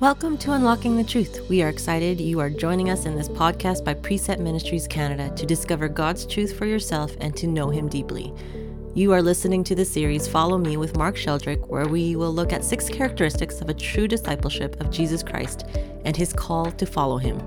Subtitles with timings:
[0.00, 1.46] Welcome to Unlocking the Truth.
[1.50, 5.44] We are excited you are joining us in this podcast by Precept Ministries Canada to
[5.44, 8.32] discover God's truth for yourself and to know Him deeply.
[8.94, 12.50] You are listening to the series Follow Me with Mark Sheldrick, where we will look
[12.50, 15.66] at six characteristics of a true discipleship of Jesus Christ
[16.06, 17.38] and His call to follow Him.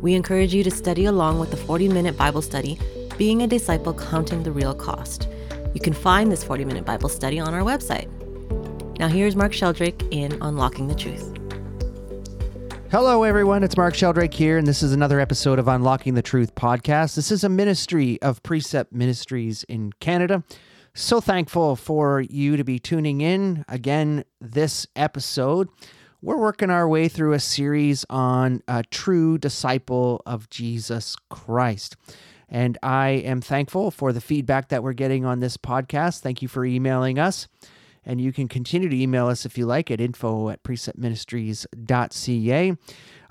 [0.00, 2.78] We encourage you to study along with the 40 minute Bible study,
[3.18, 5.28] Being a Disciple Counting the Real Cost.
[5.74, 8.08] You can find this 40 minute Bible study on our website.
[9.00, 11.35] Now, here's Mark Sheldrick in Unlocking the Truth.
[12.88, 13.64] Hello, everyone.
[13.64, 17.16] It's Mark Sheldrick here, and this is another episode of Unlocking the Truth podcast.
[17.16, 20.44] This is a ministry of Precept Ministries in Canada.
[20.94, 25.68] So thankful for you to be tuning in again this episode.
[26.22, 31.96] We're working our way through a series on a true disciple of Jesus Christ.
[32.48, 36.20] And I am thankful for the feedback that we're getting on this podcast.
[36.20, 37.48] Thank you for emailing us.
[38.06, 42.76] And you can continue to email us if you like at info at preceptministries.ca.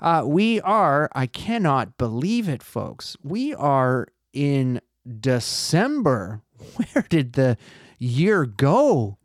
[0.00, 3.16] Uh, we are, I cannot believe it, folks.
[3.22, 4.82] We are in
[5.18, 6.42] December.
[6.76, 7.56] Where did the
[7.98, 9.16] year go?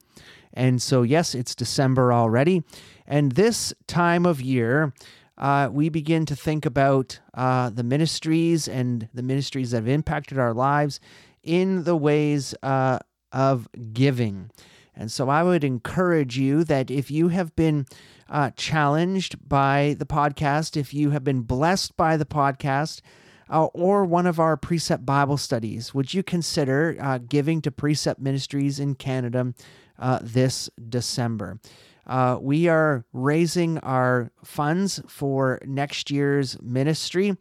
[0.53, 2.63] And so, yes, it's December already.
[3.05, 4.93] And this time of year,
[5.37, 10.37] uh, we begin to think about uh, the ministries and the ministries that have impacted
[10.37, 10.99] our lives
[11.43, 12.99] in the ways uh,
[13.31, 14.51] of giving.
[14.95, 17.85] And so I would encourage you that if you have been
[18.29, 23.01] uh, challenged by the podcast, if you have been blessed by the podcast,
[23.49, 28.19] uh, or one of our Precept Bible studies, would you consider uh, giving to Precept
[28.19, 29.53] Ministries in Canada
[29.99, 31.59] uh, this December?
[32.07, 37.37] Uh, we are raising our funds for next year's ministry.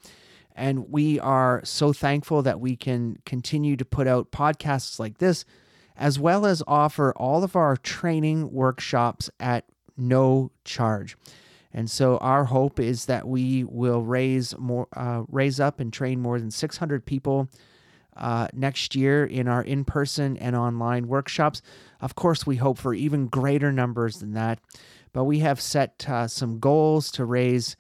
[0.54, 5.44] And we are so thankful that we can continue to put out podcasts like this
[6.00, 9.66] as well as offer all of our training workshops at
[9.98, 11.16] no charge.
[11.72, 16.18] And so our hope is that we will raise more, uh, raise up and train
[16.18, 17.48] more than 600 people
[18.16, 21.60] uh, next year in our in-person and online workshops.
[22.00, 24.58] Of course, we hope for even greater numbers than that,
[25.12, 27.76] but we have set uh, some goals to raise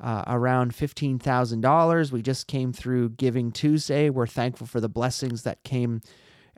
[0.00, 2.12] uh, around $15,000.
[2.12, 4.10] We just came through Giving Tuesday.
[4.10, 6.00] We're thankful for the blessings that came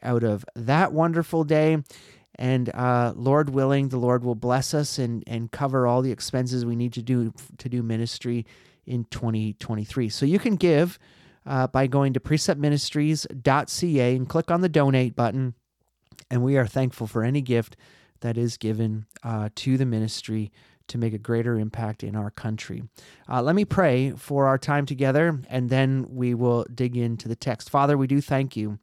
[0.06, 1.82] out of that wonderful day.
[2.38, 6.64] And uh, Lord willing, the Lord will bless us and, and cover all the expenses
[6.64, 8.46] we need to do to do ministry
[8.86, 10.08] in 2023.
[10.08, 10.98] So you can give
[11.46, 15.54] uh, by going to preceptministries.ca and click on the donate button.
[16.30, 17.76] And we are thankful for any gift
[18.20, 20.52] that is given uh, to the ministry
[20.88, 22.82] to make a greater impact in our country.
[23.28, 27.36] Uh, let me pray for our time together, and then we will dig into the
[27.36, 27.68] text.
[27.70, 28.78] Father, we do thank you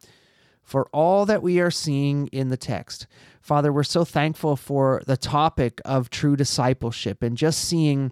[0.64, 3.08] for all that we are seeing in the text.
[3.42, 8.12] Father, we're so thankful for the topic of true discipleship and just seeing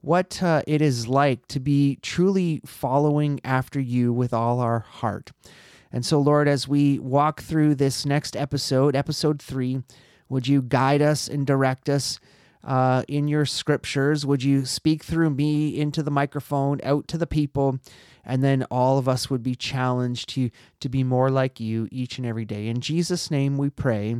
[0.00, 5.30] what uh, it is like to be truly following after you with all our heart.
[5.92, 9.82] And so, Lord, as we walk through this next episode, episode three,
[10.28, 12.18] would you guide us and direct us
[12.64, 14.24] uh, in your scriptures?
[14.24, 17.78] Would you speak through me into the microphone, out to the people?
[18.24, 20.50] And then all of us would be challenged to
[20.80, 22.68] to be more like you each and every day.
[22.68, 24.16] In Jesus' name we pray.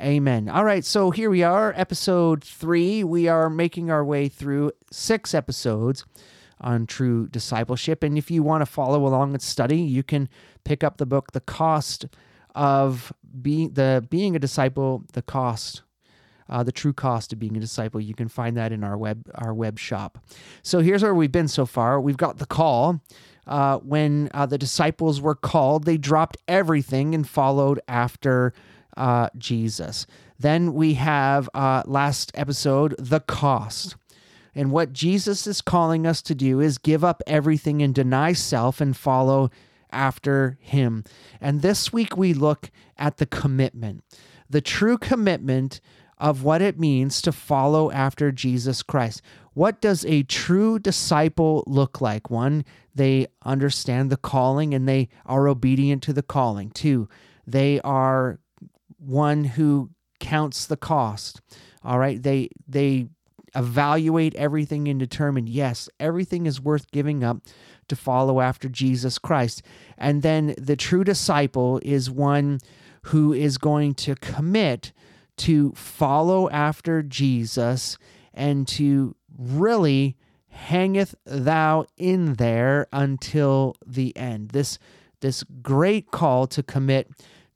[0.00, 0.48] Amen.
[0.48, 3.04] All right, so here we are, episode three.
[3.04, 6.06] We are making our way through six episodes
[6.58, 8.02] on true discipleship.
[8.02, 10.28] And if you want to follow along and study, you can
[10.64, 12.06] pick up the book, The Cost
[12.54, 13.12] of
[13.42, 15.82] Being the Being a Disciple, The Cost.
[16.48, 18.00] Uh, the true cost of being a disciple.
[18.00, 20.18] You can find that in our web our web shop.
[20.64, 22.00] So here's where we've been so far.
[22.00, 23.00] We've got the call
[23.50, 28.54] uh, when uh, the disciples were called, they dropped everything and followed after
[28.96, 30.06] uh, Jesus.
[30.38, 33.96] Then we have uh, last episode, the cost.
[34.54, 38.80] And what Jesus is calling us to do is give up everything and deny self
[38.80, 39.50] and follow
[39.90, 41.04] after him.
[41.40, 44.04] And this week we look at the commitment,
[44.48, 45.80] the true commitment
[46.18, 49.22] of what it means to follow after Jesus Christ.
[49.54, 52.30] What does a true disciple look like?
[52.30, 52.64] One,
[52.94, 56.70] they understand the calling and they are obedient to the calling.
[56.70, 57.08] Two,
[57.46, 58.38] they are
[58.98, 61.40] one who counts the cost.
[61.82, 63.08] All right, they they
[63.54, 67.38] evaluate everything and determine yes, everything is worth giving up
[67.88, 69.62] to follow after Jesus Christ.
[69.98, 72.60] And then the true disciple is one
[73.04, 74.92] who is going to commit
[75.38, 77.98] to follow after Jesus
[78.32, 80.16] and to really
[80.48, 84.50] hangeth thou in there until the end.
[84.50, 84.78] This
[85.20, 87.10] this great call to commit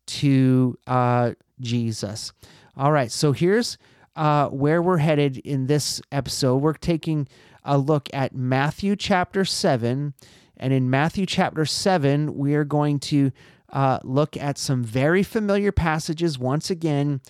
[0.06, 2.32] to uh, Jesus.
[2.76, 3.79] All right, so here's
[4.17, 6.56] uh, where we're headed in this episode.
[6.59, 7.26] We're taking
[7.65, 10.15] a look at Matthew chapter 7.
[10.56, 13.32] And in Matthew chapter 7, we are going to
[13.73, 17.21] uh, look at some very familiar passages once again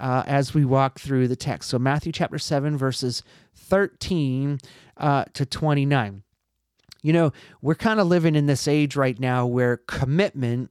[0.00, 1.68] uh, as we walk through the text.
[1.68, 3.22] So, Matthew chapter 7, verses
[3.54, 4.58] 13
[4.96, 6.22] uh, to 29.
[7.02, 7.32] You know,
[7.62, 10.70] we're kind of living in this age right now where commitment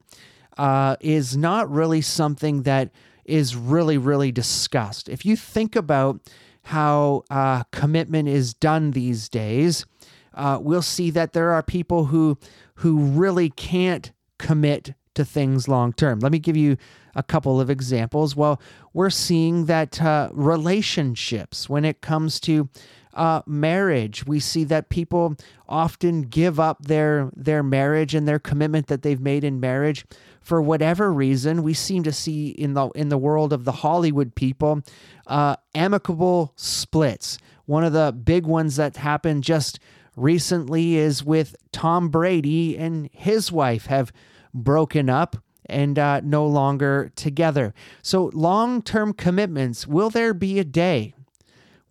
[0.57, 2.91] uh, is not really something that
[3.25, 5.07] is really, really discussed.
[5.07, 6.19] If you think about
[6.63, 9.85] how uh, commitment is done these days,
[10.33, 12.37] uh, we'll see that there are people who
[12.75, 16.19] who really can't commit to things long term.
[16.19, 16.77] Let me give you
[17.15, 18.35] a couple of examples.
[18.35, 18.61] Well,
[18.93, 22.69] we're seeing that uh, relationships, when it comes to
[23.13, 25.35] uh, marriage, we see that people
[25.67, 30.05] often give up their their marriage and their commitment that they've made in marriage
[30.41, 31.63] for whatever reason.
[31.63, 34.83] We seem to see in the in the world of the Hollywood people
[35.27, 37.37] uh, amicable splits.
[37.65, 39.79] One of the big ones that happened just
[40.15, 44.11] recently is with Tom Brady and his wife have
[44.53, 45.37] broken up
[45.69, 47.73] and uh, no longer together.
[48.01, 51.13] So, long term commitments will there be a day?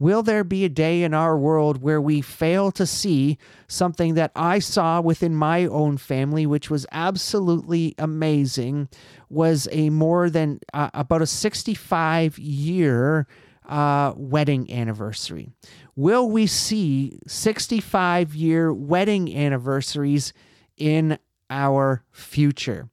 [0.01, 3.37] Will there be a day in our world where we fail to see
[3.67, 8.89] something that I saw within my own family, which was absolutely amazing,
[9.29, 13.27] was a more than uh, about a 65 year
[13.69, 15.51] uh, wedding anniversary?
[15.97, 20.33] Will we see 65 year wedding anniversaries
[20.77, 21.19] in
[21.51, 22.89] our future?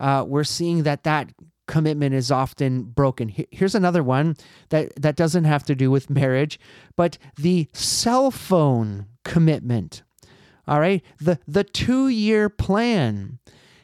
[0.00, 1.30] Uh, we're seeing that that
[1.68, 3.32] commitment is often broken.
[3.52, 4.36] Here's another one
[4.70, 6.58] that, that doesn't have to do with marriage,
[6.96, 10.02] but the cell phone commitment.
[10.66, 11.02] All right.
[11.20, 13.38] The, the two year plan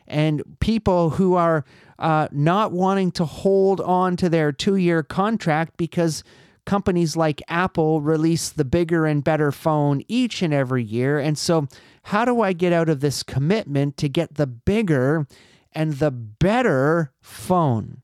[0.09, 1.65] and people who are
[1.99, 6.25] uh, not wanting to hold on to their two year contract because
[6.65, 11.19] companies like Apple release the bigger and better phone each and every year.
[11.19, 11.69] And so,
[12.03, 15.27] how do I get out of this commitment to get the bigger
[15.77, 18.03] and the better phone.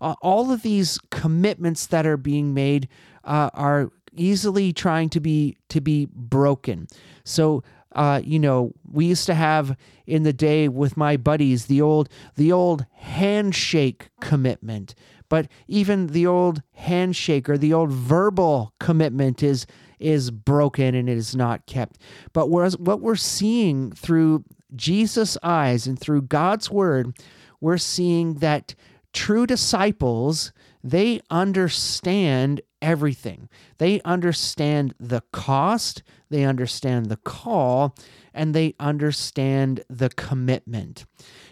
[0.00, 2.86] Uh, all of these commitments that are being made
[3.24, 6.86] uh, are easily trying to be to be broken.
[7.24, 9.76] So uh, you know, we used to have
[10.06, 14.94] in the day with my buddies the old the old handshake commitment.
[15.30, 19.66] But even the old handshake or the old verbal commitment is
[19.98, 21.98] is broken and it is not kept.
[22.34, 24.44] But whereas what we're seeing through
[24.74, 27.16] Jesus' eyes and through God's word,
[27.60, 28.74] we're seeing that
[29.12, 30.52] true disciples,
[30.82, 33.48] they understand everything.
[33.78, 37.96] They understand the cost, they understand the call,
[38.34, 41.06] and they understand the commitment.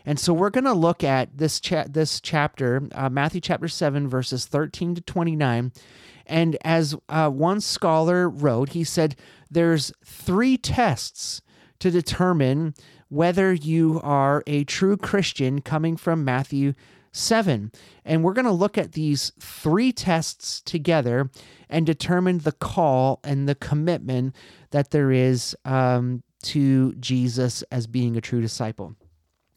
[0.04, 4.08] And so we're going to look at this cha- this chapter, uh, Matthew chapter 7
[4.08, 5.72] verses 13 to 29.
[6.26, 9.16] And as uh, one scholar wrote, he said
[9.50, 11.40] there's three tests
[11.78, 12.74] to determine
[13.12, 16.72] whether you are a true Christian coming from Matthew
[17.12, 17.70] 7.
[18.06, 21.28] And we're going to look at these three tests together
[21.68, 24.34] and determine the call and the commitment
[24.70, 28.96] that there is um, to Jesus as being a true disciple.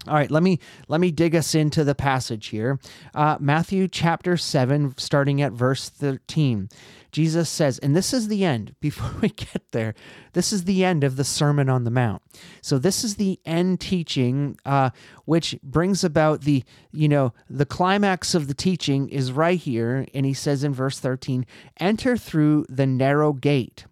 [0.08, 2.80] All right, let me let me dig us into the passage here.
[3.14, 6.70] Uh, Matthew chapter seven, starting at verse thirteen.
[7.16, 9.96] Jesus says, and this is the end, before we get there,
[10.34, 12.22] this is the end of the Sermon on the Mount.
[12.62, 14.90] So this is the end teaching, uh,
[15.24, 20.06] which brings about the, you know, the climax of the teaching is right here.
[20.14, 21.46] And he says in verse 13,
[21.80, 23.86] enter through the narrow gate.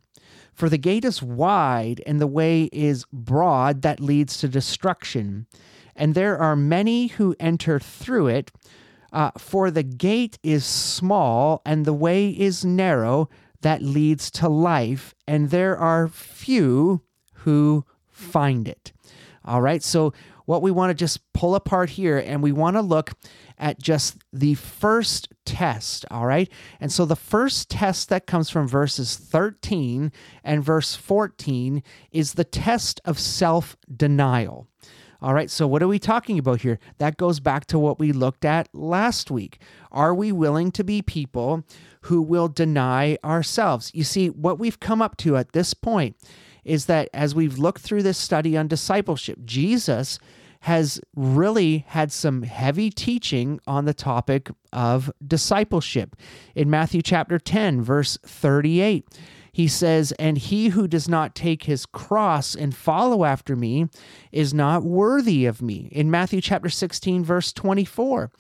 [0.54, 5.48] For the gate is wide and the way is broad that leads to destruction.
[5.96, 8.52] And there are many who enter through it.
[9.12, 13.30] Uh, for the gate is small and the way is narrow
[13.64, 17.02] that leads to life, and there are few
[17.34, 18.94] who find it.
[19.44, 20.14] All right, so
[20.46, 23.12] what we want to just pull apart here, and we want to look
[23.58, 26.06] at just the first test.
[26.12, 30.12] All right, and so the first test that comes from verses 13
[30.44, 31.82] and verse 14
[32.12, 34.68] is the test of self denial.
[35.24, 36.80] All right, so what are we talking about here?
[36.98, 39.58] That goes back to what we looked at last week.
[39.90, 41.64] Are we willing to be people
[42.02, 43.90] who will deny ourselves?
[43.94, 46.18] You see, what we've come up to at this point
[46.66, 50.20] is that as we've looked through this study on discipleship, Jesus
[50.60, 56.18] has really had some heavy teaching on the topic of discipleship.
[56.54, 59.08] In Matthew chapter 10, verse 38,
[59.54, 63.88] he says, And he who does not take his cross and follow after me
[64.32, 65.90] is not worthy of me.
[65.92, 68.32] In Matthew chapter 16, verse 24,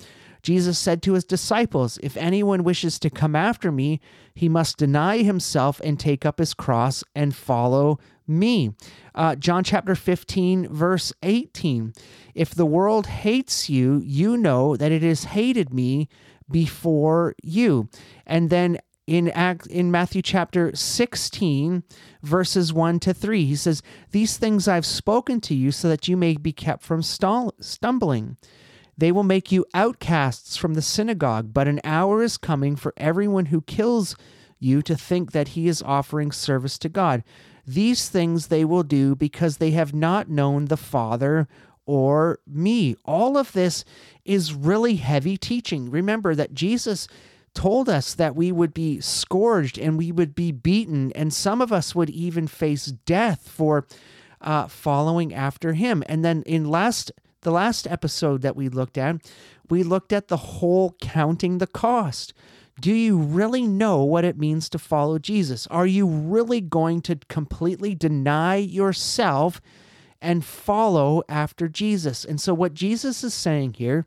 [0.41, 4.01] Jesus said to his disciples, If anyone wishes to come after me,
[4.33, 8.73] he must deny himself and take up his cross and follow me.
[9.13, 11.93] Uh, John chapter 15, verse 18.
[12.33, 16.09] If the world hates you, you know that it has hated me
[16.49, 17.87] before you.
[18.25, 21.83] And then in act in Matthew chapter 16
[22.21, 23.81] verses 1 to 3 he says
[24.11, 28.37] these things I've spoken to you so that you may be kept from stumbling.
[28.97, 33.47] They will make you outcasts from the synagogue but an hour is coming for everyone
[33.47, 34.15] who kills
[34.59, 37.23] you to think that he is offering service to God.
[37.67, 41.47] These things they will do because they have not known the father
[41.85, 42.95] or me.
[43.03, 43.83] All of this
[44.23, 45.91] is really heavy teaching.
[45.91, 47.07] Remember that Jesus
[47.53, 51.71] told us that we would be scourged and we would be beaten, and some of
[51.71, 53.85] us would even face death for
[54.41, 56.03] uh, following after him.
[56.07, 59.17] And then in last the last episode that we looked at,
[59.69, 62.33] we looked at the whole counting the cost.
[62.79, 65.67] Do you really know what it means to follow Jesus?
[65.67, 69.61] Are you really going to completely deny yourself
[70.21, 72.25] and follow after Jesus?
[72.25, 74.05] And so, what Jesus is saying here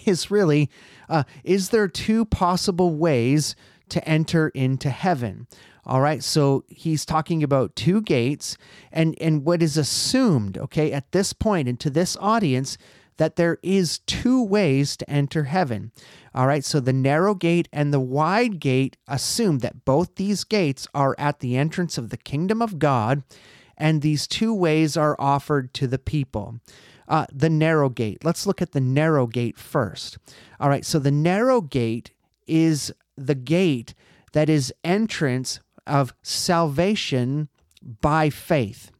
[0.06, 0.70] is really
[1.08, 3.54] uh, is there two possible ways
[3.90, 5.46] to enter into heaven?
[5.86, 8.56] All right, so he's talking about two gates,
[8.90, 12.78] and, and what is assumed, okay, at this point and to this audience,
[13.18, 15.92] that there is two ways to enter heaven.
[16.34, 20.88] All right, so the narrow gate and the wide gate assume that both these gates
[20.94, 23.22] are at the entrance of the kingdom of God,
[23.76, 26.60] and these two ways are offered to the people.
[27.08, 28.24] Uh, the narrow gate.
[28.24, 30.18] Let's look at the narrow gate first.
[30.58, 32.12] All right, so the narrow gate
[32.46, 33.94] is the gate
[34.32, 37.48] that is entrance of salvation
[38.00, 38.90] by faith.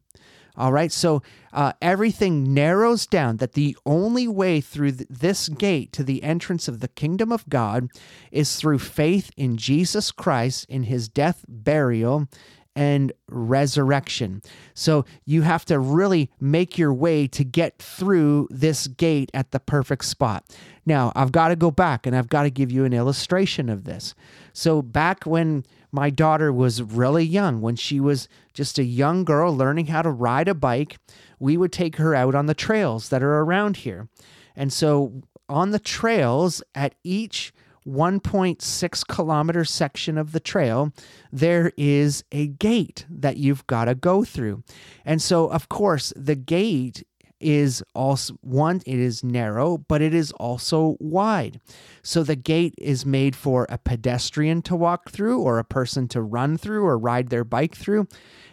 [0.57, 1.21] All right, so
[1.53, 6.69] uh, everything narrows down that the only way through th- this gate to the entrance
[6.69, 7.89] of the kingdom of God
[8.31, 12.29] is through faith in Jesus Christ, in his death, burial,
[12.77, 14.43] and resurrection.
[14.75, 19.61] So you have to really make your way to get through this gate at the
[19.61, 20.45] perfect spot.
[20.87, 23.85] Now, I've got to go back and I've got to give you an illustration of
[23.85, 24.15] this.
[24.53, 29.57] So, back when my daughter was really young, when she was just a young girl
[29.57, 30.99] learning how to ride a bike,
[31.39, 34.09] we would take her out on the trails that are around here.
[34.55, 37.53] And so, on the trails at each
[37.87, 40.93] 1.6 kilometer section of the trail,
[41.33, 44.63] there is a gate that you've got to go through.
[45.05, 47.05] And so, of course, the gate
[47.41, 51.61] is also one, it is narrow, but it is also wide.
[52.03, 56.23] So the gate is made for a pedestrian to walk through, or a person to
[56.23, 58.09] run through, or ride their bike through.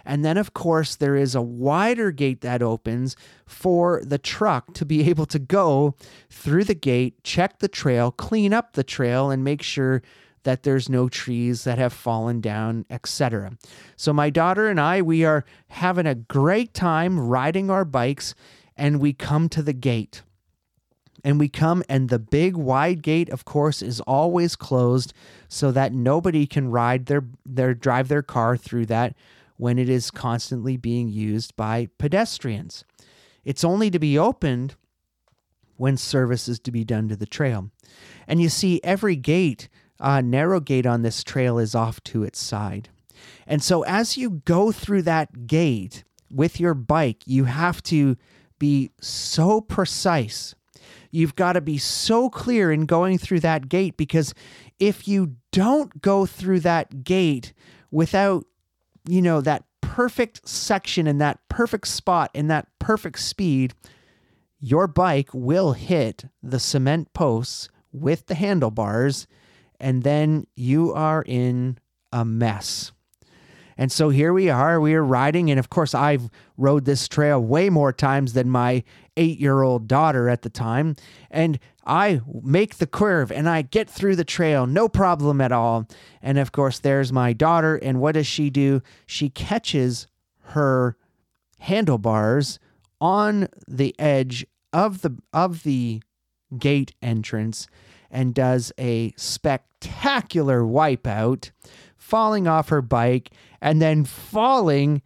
[0.05, 4.85] And then, of course, there is a wider gate that opens for the truck to
[4.85, 5.95] be able to go
[6.29, 10.01] through the gate, check the trail, clean up the trail, and make sure
[10.43, 13.57] that there's no trees that have fallen down, etc.
[13.95, 18.33] So my daughter and I, we are having a great time riding our bikes
[18.75, 20.23] and we come to the gate.
[21.23, 25.13] And we come and the big wide gate of course is always closed
[25.47, 29.15] so that nobody can ride their their drive their car through that
[29.57, 32.83] when it is constantly being used by pedestrians.
[33.45, 34.75] It's only to be opened
[35.77, 37.69] when service is to be done to the trail.
[38.27, 39.67] And you see, every gate,
[39.99, 42.89] uh, narrow gate on this trail is off to its side.
[43.47, 48.17] And so as you go through that gate with your bike, you have to
[48.61, 50.55] be so precise.
[51.09, 54.33] You've got to be so clear in going through that gate because
[54.79, 57.51] if you don't go through that gate
[57.91, 58.45] without
[59.07, 63.73] you know, that perfect section and that perfect spot and that perfect speed,
[64.59, 69.27] your bike will hit the cement posts with the handlebars,
[69.79, 71.77] and then you are in
[72.13, 72.91] a mess.
[73.77, 75.49] And so here we are, we are riding.
[75.49, 78.83] And of course, I've rode this trail way more times than my
[79.17, 80.95] eight year old daughter at the time.
[81.29, 85.87] And I make the curve and I get through the trail, no problem at all.
[86.21, 87.75] And of course, there's my daughter.
[87.75, 88.81] And what does she do?
[89.05, 90.07] She catches
[90.39, 90.97] her
[91.59, 92.59] handlebars
[92.99, 96.01] on the edge of the of the
[96.57, 97.67] gate entrance
[98.09, 101.51] and does a spectacular wipeout,
[101.97, 105.01] falling off her bike and then falling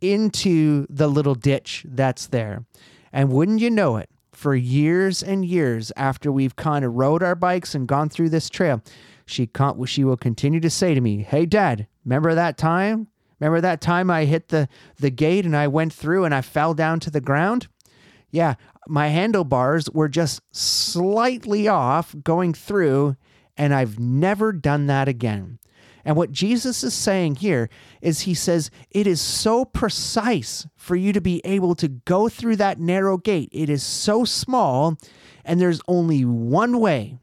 [0.00, 2.64] into the little ditch that's there.
[3.12, 7.34] And wouldn't you know it, for years and years after we've kind of rode our
[7.34, 8.82] bikes and gone through this trail,
[9.26, 9.48] she
[9.86, 13.08] she will continue to say to me, "Hey, Dad, remember that time?
[13.40, 14.68] Remember that time I hit the
[14.98, 17.68] the gate and I went through and I fell down to the ground?
[18.30, 18.54] Yeah,
[18.88, 23.16] my handlebars were just slightly off going through,
[23.56, 25.58] and I've never done that again.
[26.04, 27.70] And what Jesus is saying here
[28.02, 32.56] is he says, it is so precise for you to be able to go through
[32.56, 33.48] that narrow gate.
[33.52, 34.98] It is so small,
[35.44, 37.18] and there's only one way.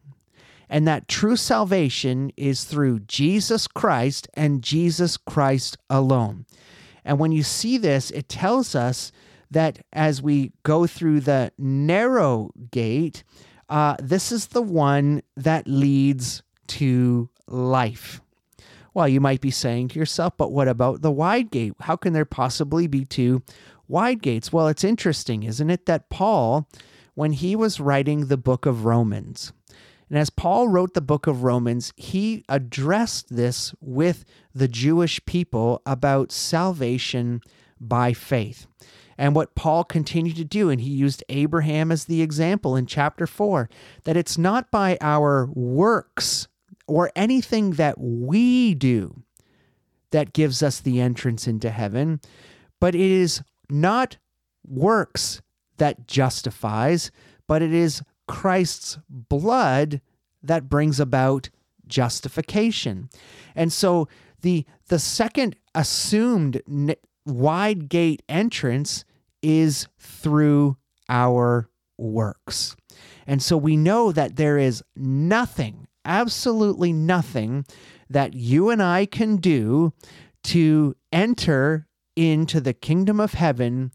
[0.68, 6.46] And that true salvation is through Jesus Christ and Jesus Christ alone.
[7.04, 9.12] And when you see this, it tells us
[9.52, 13.24] that as we go through the narrow gate,
[13.70, 18.22] uh, this is the one that leads to life.
[18.94, 21.74] Well, you might be saying to yourself, but what about the wide gate?
[21.82, 23.42] How can there possibly be two
[23.88, 24.52] wide gates?
[24.52, 26.68] Well, it's interesting, isn't it, that Paul,
[27.16, 29.54] when he was writing the book of Romans,
[30.10, 35.82] and as Paul wrote the book of Romans, he addressed this with the Jewish people
[35.86, 37.40] about salvation
[37.80, 38.68] by faith.
[39.18, 43.26] And what Paul continued to do, and he used Abraham as the example in chapter
[43.26, 43.70] 4,
[44.04, 46.50] that it's not by our works
[46.92, 49.24] or anything that we do
[50.12, 52.20] that gives us the entrance into heaven,
[52.82, 54.18] but it is not
[54.68, 55.42] works
[55.78, 57.10] that justifies,
[57.48, 60.02] but it is Christ's blood
[60.44, 61.50] that brings about
[61.88, 63.10] justification.
[63.56, 64.10] And so
[64.42, 66.62] the the second assumed
[67.26, 69.06] wide gate entrance
[69.42, 70.76] is through
[71.08, 72.76] our works.
[73.26, 77.66] And so we know that there is nothing absolutely nothing
[78.10, 79.94] that you and I can do
[80.44, 83.92] to enter into the kingdom of heaven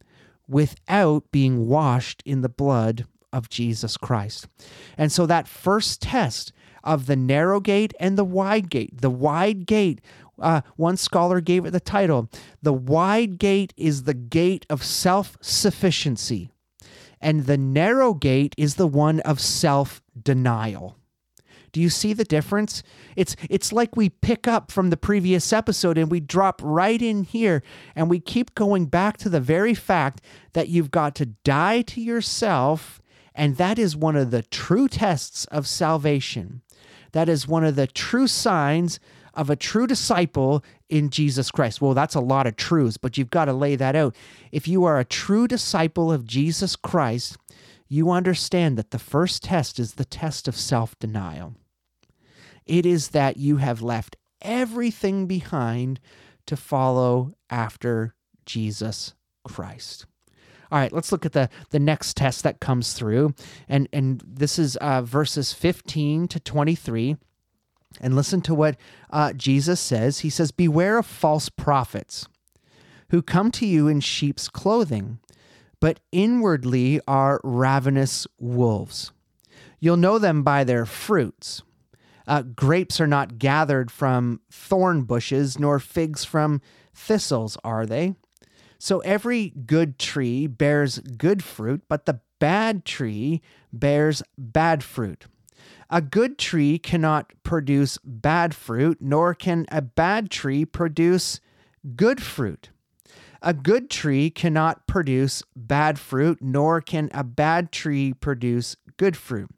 [0.49, 4.49] without being washed in the blood of Jesus Christ.
[4.97, 9.67] And so that first test of the narrow gate and the wide gate, the wide
[9.67, 10.01] gate,
[10.41, 12.31] uh, one scholar gave it the title
[12.63, 16.51] The wide gate is the gate of self sufficiency,
[17.21, 20.97] and the narrow gate is the one of self denial.
[21.76, 22.83] Do you see the difference?
[23.16, 27.25] It's it's like we pick up from the previous episode and we drop right in
[27.25, 27.62] here
[27.95, 30.23] and we keep going back to the very fact
[30.54, 33.02] that you've got to die to yourself
[33.34, 36.62] and that is one of the true tests of salvation.
[37.12, 38.99] That is one of the true signs
[39.34, 41.82] of a true disciple in Jesus Christ.
[41.82, 44.17] Well, that's a lot of truths, but you've got to lay that out.
[44.50, 47.36] If you are a true disciple of Jesus Christ,
[47.86, 51.52] you understand that the first test is the test of self denial.
[52.67, 56.00] It is that you have left everything behind
[56.47, 60.07] to follow after Jesus Christ.
[60.71, 63.35] All right, let's look at the, the next test that comes through.
[63.69, 67.17] And, and this is uh, verses 15 to 23.
[68.00, 68.76] And listen to what
[69.11, 70.21] uh, Jesus says.
[70.21, 72.26] He says, Beware of false prophets
[73.11, 75.21] who come to you in sheep's clothing,
[75.81, 79.13] but inwardly are ravenous wolves.
[79.79, 81.63] You'll know them by their fruits.
[82.26, 86.60] Uh, grapes are not gathered from thorn bushes, nor figs from
[86.95, 88.15] thistles, are they?
[88.78, 95.26] So every good tree bears good fruit, but the bad tree bears bad fruit.
[95.89, 101.41] A good tree cannot produce bad fruit, nor can a bad tree produce
[101.95, 102.71] good fruit.
[103.41, 109.49] A good tree cannot produce bad fruit, nor can a bad tree produce good fruit.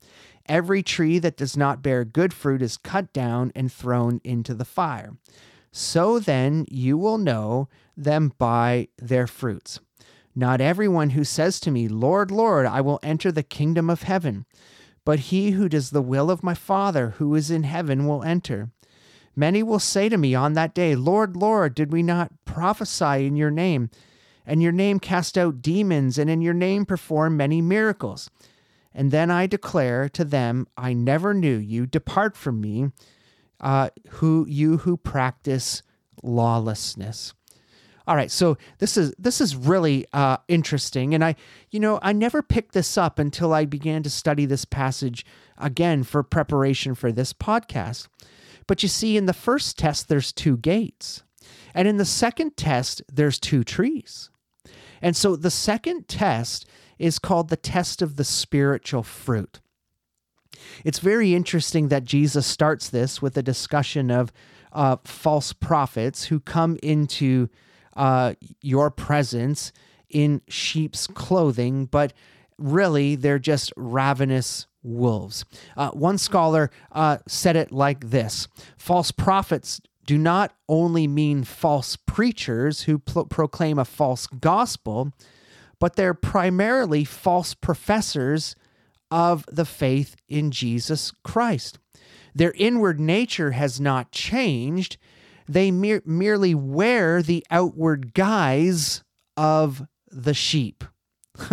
[0.49, 4.65] Every tree that does not bear good fruit is cut down and thrown into the
[4.65, 5.17] fire.
[5.71, 9.81] So then you will know them by their fruits.
[10.35, 14.47] Not everyone who says to me, Lord, Lord, I will enter the kingdom of heaven,
[15.05, 18.71] but he who does the will of my Father who is in heaven will enter.
[19.35, 23.37] Many will say to me on that day, Lord, Lord, did we not prophesy in
[23.37, 23.91] your name,
[24.47, 28.31] and your name cast out demons, and in your name perform many miracles?
[28.99, 31.87] And then I declare to them, I never knew you.
[31.87, 32.91] Depart from me,
[33.61, 35.85] uh, who you who practice
[36.21, 37.33] lawlessness.
[38.09, 41.37] All right, so this is this is really uh, interesting, and I,
[41.71, 45.25] you know, I never picked this up until I began to study this passage
[45.57, 48.09] again for preparation for this podcast.
[48.67, 51.23] But you see, in the first test, there's two gates,
[51.73, 54.31] and in the second test, there's two trees,
[55.01, 56.67] and so the second test
[56.99, 59.61] is called the test of the spiritual fruit.
[60.85, 64.33] It's very interesting that Jesus starts this with a discussion of
[64.73, 67.49] uh, false prophets who come into
[67.97, 69.73] uh, your presence
[70.11, 72.13] in sheep's clothing, but
[72.59, 75.45] really they're just ravenous wolves.
[75.77, 81.97] Uh, one scholar uh, said it like this False prophets do not only mean false
[81.97, 85.13] preachers who proclaim a false gospel,
[85.81, 88.55] but they're primarily false professors
[89.11, 91.79] of the faith in Jesus Christ.
[92.35, 94.97] Their inward nature has not changed.
[95.49, 99.03] They mer- merely wear the outward guise
[99.37, 100.85] of the sheep.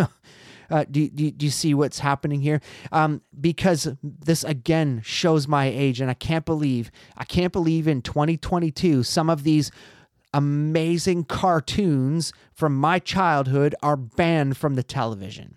[0.70, 2.60] Uh, do, do, do, you see what's happening here?
[2.92, 8.02] Um, because this again shows my age, and I can't believe I can't believe in
[8.02, 9.72] 2022 some of these
[10.36, 15.56] amazing cartoons from my childhood are banned from the television.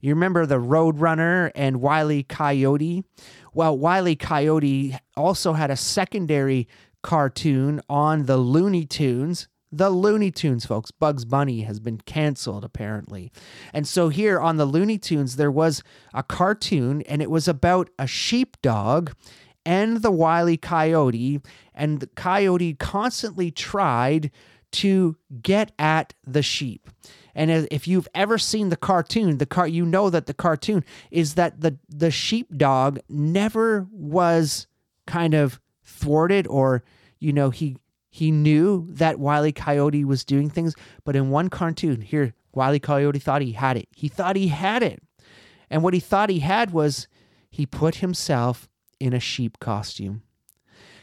[0.00, 3.04] You remember the Roadrunner and Wiley Coyote?
[3.54, 6.66] Well, Wiley Coyote also had a secondary
[7.02, 10.90] cartoon on the Looney Tunes the Looney Tunes, folks.
[10.90, 13.32] Bugs Bunny has been canceled, apparently.
[13.72, 15.82] And so here on the Looney Tunes, there was
[16.14, 19.12] a cartoon, and it was about a sheepdog
[19.66, 21.42] and the wily coyote.
[21.74, 24.30] And the coyote constantly tried
[24.72, 26.88] to get at the sheep.
[27.34, 31.34] And if you've ever seen the cartoon, the car you know that the cartoon is
[31.34, 34.66] that the the sheepdog never was
[35.06, 36.82] kind of thwarted or
[37.18, 37.76] you know he
[38.08, 40.74] he knew that Wiley Coyote was doing things,
[41.04, 43.88] but in one cartoon, here, Wiley Coyote thought he had it.
[43.94, 45.02] He thought he had it.
[45.68, 47.08] And what he thought he had was
[47.50, 48.68] he put himself
[49.00, 50.22] in a sheep costume.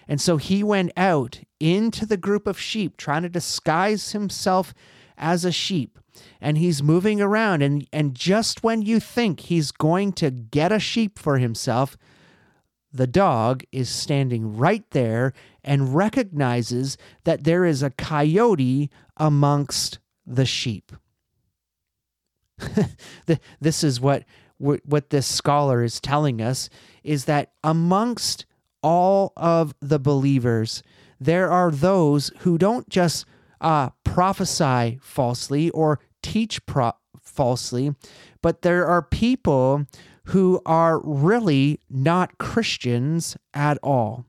[0.07, 4.73] And so he went out into the group of sheep, trying to disguise himself
[5.17, 5.99] as a sheep.
[6.41, 7.61] And he's moving around.
[7.61, 11.97] And, and just when you think he's going to get a sheep for himself,
[12.91, 20.45] the dog is standing right there and recognizes that there is a coyote amongst the
[20.45, 20.91] sheep.
[23.59, 24.23] this is what
[24.63, 26.69] what this scholar is telling us
[27.03, 28.45] is that amongst
[28.81, 30.83] all of the believers
[31.19, 33.25] there are those who don't just
[33.61, 37.95] uh, prophesy falsely or teach pro- falsely
[38.41, 39.85] but there are people
[40.25, 44.25] who are really not Christians at all.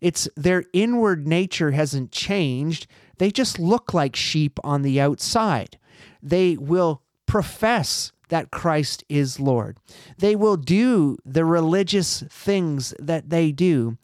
[0.00, 2.86] It's their inward nature hasn't changed.
[3.18, 5.78] They just look like sheep on the outside.
[6.22, 9.78] They will profess that Christ is Lord.
[10.18, 13.98] They will do the religious things that they do,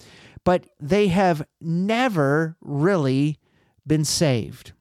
[0.45, 3.39] but they have never really
[3.87, 4.73] been saved.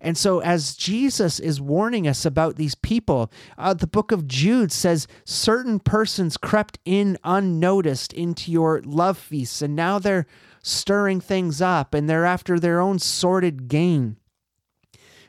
[0.00, 4.70] And so, as Jesus is warning us about these people, uh, the book of Jude
[4.70, 10.26] says certain persons crept in unnoticed into your love feasts, and now they're
[10.62, 14.16] stirring things up and they're after their own sordid gain.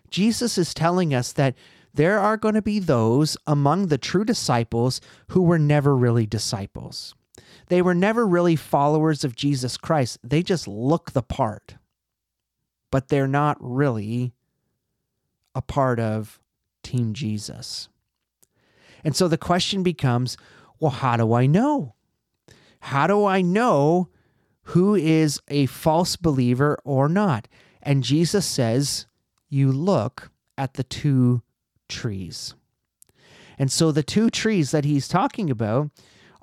[0.09, 1.55] Jesus is telling us that
[1.97, 7.15] there are going to be those among the true disciples who were never really disciples.
[7.69, 10.19] They were never really followers of Jesus Christ.
[10.23, 11.75] They just look the part,
[12.91, 14.33] but they're not really
[15.55, 16.39] a part of
[16.83, 17.89] Team Jesus.
[19.03, 20.37] And so the question becomes
[20.79, 21.95] well, how do I know?
[22.79, 24.09] How do I know
[24.61, 27.47] who is a false believer or not?
[27.81, 29.07] And Jesus says,
[29.49, 31.41] You look at the two
[31.87, 32.53] trees.
[33.57, 35.89] And so the two trees that he's talking about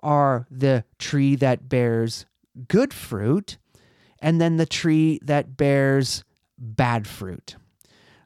[0.02, 2.26] are the tree that bears
[2.68, 3.56] good fruit
[4.20, 6.24] and then the tree that bears
[6.58, 7.56] bad fruit.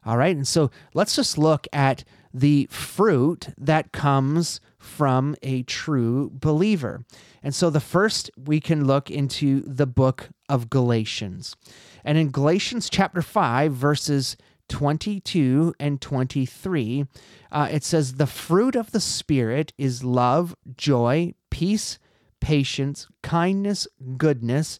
[0.05, 0.35] All right.
[0.35, 2.03] And so let's just look at
[2.33, 7.03] the fruit that comes from a true believer.
[7.43, 11.55] And so the first we can look into the book of Galatians.
[12.03, 14.37] And in Galatians chapter 5, verses
[14.69, 17.05] 22 and 23,
[17.51, 21.99] uh, it says, The fruit of the Spirit is love, joy, peace,
[22.39, 24.79] patience, kindness, goodness,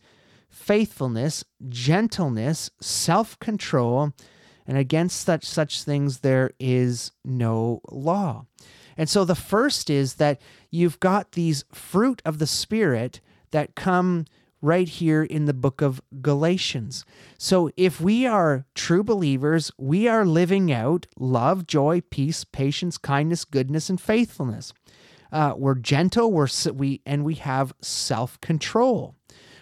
[0.49, 4.13] faithfulness, gentleness, self control
[4.69, 8.45] and against such such things there is no law.
[8.95, 14.25] And so the first is that you've got these fruit of the spirit that come
[14.61, 17.05] right here in the book of Galatians.
[17.37, 23.45] So if we are true believers, we are living out love, joy, peace, patience, kindness,
[23.45, 24.73] goodness, and faithfulness.
[25.31, 29.15] Uh, we're gentle, we're we and we have self-control.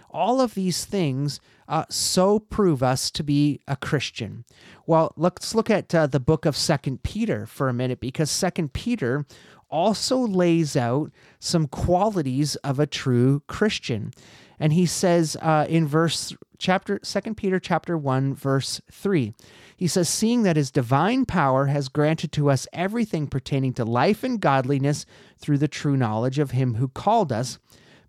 [0.10, 4.46] All of these things uh, so prove us to be a Christian?
[4.86, 8.74] Well, let's look at uh, the book of Second Peter for a minute because Second
[8.74, 9.26] Peter
[9.70, 14.14] also lays out some qualities of a true Christian.
[14.60, 19.34] And he says uh, in verse chapter Second Peter chapter 1 verse 3.
[19.76, 24.24] He says seeing that his divine power has granted to us everything pertaining to life
[24.24, 25.06] and godliness
[25.38, 27.60] through the true knowledge of him who called us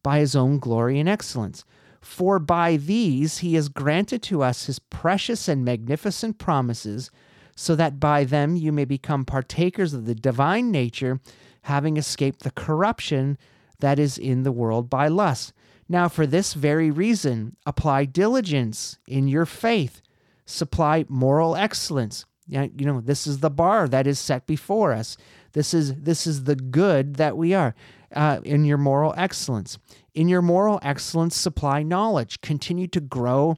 [0.02, 1.64] by his own glory and excellence
[2.00, 7.10] for by these he has granted to us his precious and magnificent promises,
[7.56, 11.20] so that by them you may become partakers of the divine nature,
[11.62, 13.36] having escaped the corruption
[13.80, 15.52] that is in the world by lust.
[15.88, 20.02] Now, for this very reason, apply diligence in your faith,
[20.44, 22.26] supply moral excellence.
[22.46, 25.16] You know, this is the bar that is set before us.
[25.52, 27.74] This is this is the good that we are
[28.14, 29.78] uh, in your moral excellence.
[30.14, 32.40] In your moral excellence, supply knowledge.
[32.40, 33.56] Continue to grow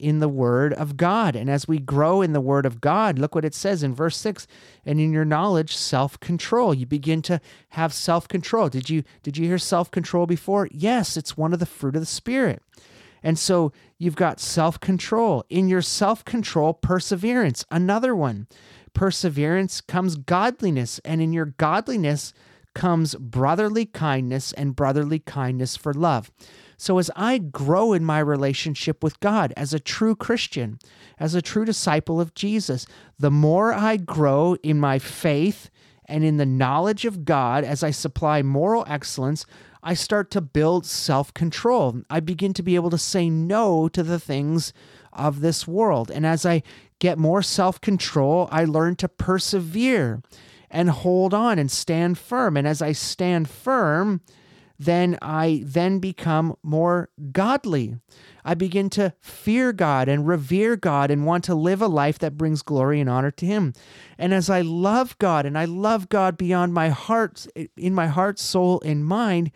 [0.00, 1.36] in the word of God.
[1.36, 4.16] And as we grow in the word of God, look what it says in verse
[4.16, 4.46] 6,
[4.84, 6.74] and in your knowledge self-control.
[6.74, 8.70] You begin to have self-control.
[8.70, 10.68] Did you did you hear self-control before?
[10.72, 12.62] Yes, it's one of the fruit of the spirit.
[13.22, 15.44] And so you've got self-control.
[15.50, 17.64] In your self-control, perseverance.
[17.70, 18.46] Another one.
[18.94, 22.32] Perseverance comes godliness, and in your godliness
[22.74, 26.30] comes brotherly kindness and brotherly kindness for love.
[26.80, 30.78] So, as I grow in my relationship with God as a true Christian,
[31.18, 32.86] as a true disciple of Jesus,
[33.18, 35.68] the more I grow in my faith
[36.06, 39.44] and in the knowledge of God, as I supply moral excellence,
[39.82, 42.00] I start to build self control.
[42.08, 44.72] I begin to be able to say no to the things
[45.12, 46.10] of this world.
[46.10, 46.62] And as I
[46.98, 50.22] get more self control, I learn to persevere
[50.70, 52.56] and hold on and stand firm.
[52.56, 54.22] And as I stand firm,
[54.80, 57.96] then I then become more godly.
[58.46, 62.38] I begin to fear God and revere God and want to live a life that
[62.38, 63.74] brings glory and honor to him.
[64.16, 68.38] And as I love God and I love God beyond my heart in my heart,
[68.38, 69.50] soul and mind,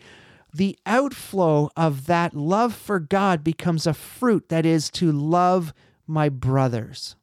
[0.53, 5.73] the outflow of that love for God becomes a fruit that is to love
[6.05, 7.15] my brothers.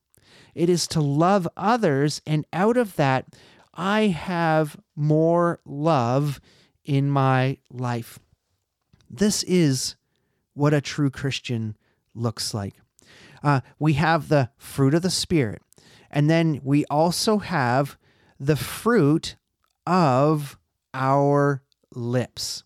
[0.57, 3.27] It is to love others and out of that
[3.73, 6.41] I have more love
[6.85, 8.18] in my life.
[9.09, 9.97] This is
[10.55, 11.77] what a true Christian
[12.14, 12.75] looks like.
[13.42, 15.62] Uh, we have the fruit of the Spirit,
[16.11, 17.97] and then we also have
[18.38, 19.37] the fruit
[19.87, 20.59] of
[20.95, 21.62] our
[21.95, 22.64] lips.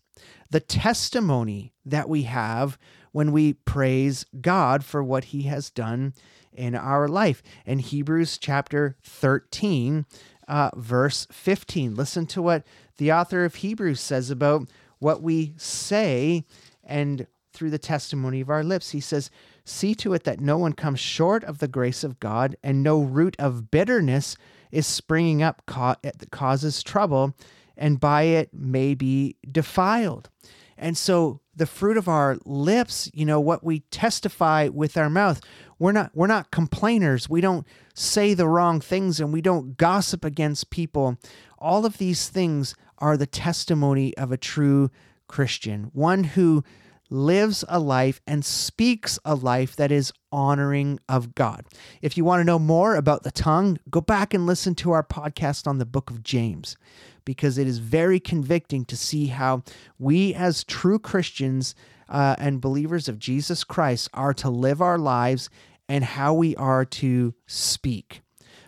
[0.49, 2.77] The testimony that we have
[3.11, 6.13] when we praise God for what He has done
[6.53, 7.41] in our life.
[7.65, 10.05] In Hebrews chapter 13,
[10.47, 12.63] uh, verse 15, listen to what
[12.97, 16.45] the author of Hebrews says about what we say
[16.83, 18.91] and through the testimony of our lips.
[18.91, 19.31] He says,
[19.65, 23.01] See to it that no one comes short of the grace of God, and no
[23.01, 24.37] root of bitterness
[24.71, 27.35] is springing up that causes trouble,
[27.75, 30.29] and by it may be defiled.
[30.77, 35.41] And so the fruit of our lips, you know, what we testify with our mouth,
[35.79, 37.29] we're not we're not complainers.
[37.29, 41.17] We don't say the wrong things and we don't gossip against people.
[41.57, 44.89] All of these things are the testimony of a true
[45.27, 46.63] Christian, one who
[47.09, 51.65] lives a life and speaks a life that is honoring of God.
[52.01, 55.03] If you want to know more about the tongue, go back and listen to our
[55.03, 56.75] podcast on the book of James
[57.23, 59.63] because it is very convicting to see how
[59.97, 61.75] we, as true Christians
[62.09, 65.49] uh, and believers of Jesus Christ, are to live our lives
[65.89, 68.21] and how we are to speak.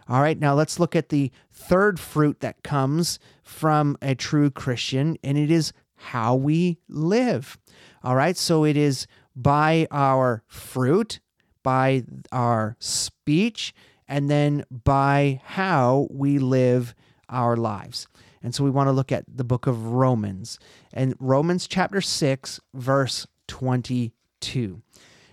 [0.10, 5.18] All right, now let's look at the third fruit that comes from a true Christian,
[5.24, 7.60] and it is how we live.
[8.04, 11.20] All right, so it is by our fruit,
[11.62, 13.74] by our speech,
[14.08, 16.96] and then by how we live
[17.30, 18.08] our lives.
[18.42, 20.58] And so we want to look at the book of Romans
[20.92, 24.82] and Romans chapter 6, verse 22.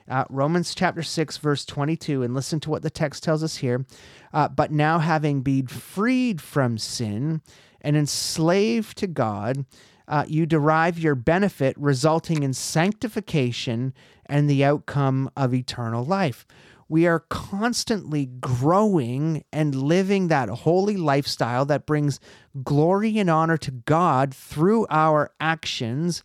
[0.09, 3.85] Uh, Romans chapter 6, verse 22, and listen to what the text tells us here.
[4.33, 7.40] Uh, but now, having been freed from sin
[7.81, 9.64] and enslaved to God,
[10.09, 13.92] uh, you derive your benefit, resulting in sanctification
[14.27, 16.47] and the outcome of eternal life.
[16.88, 22.21] We are constantly growing and living that holy lifestyle that brings
[22.62, 26.23] glory and honor to God through our actions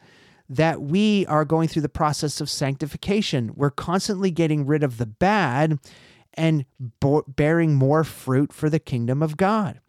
[0.52, 3.54] that we are going through the process of sanctification.
[3.56, 5.80] We're constantly getting rid of the bad
[6.34, 6.66] and
[7.00, 9.80] bo- bearing more fruit for the kingdom of God.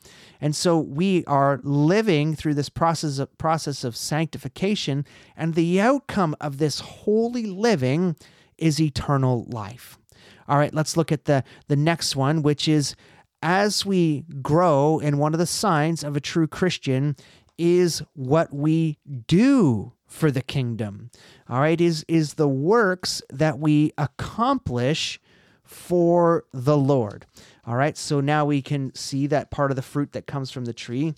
[0.40, 5.05] And so we are living through this process of, process of sanctification,
[5.37, 8.14] and the outcome of this holy living
[8.57, 9.98] is eternal life.
[10.46, 12.94] All right, let's look at the, the next one, which is
[13.42, 17.16] as we grow, and one of the signs of a true Christian
[17.59, 21.11] is what we do for the kingdom.
[21.48, 25.18] All right, is is the works that we accomplish
[25.64, 27.27] for the Lord.
[27.66, 30.66] All right, so now we can see that part of the fruit that comes from
[30.66, 31.14] the tree.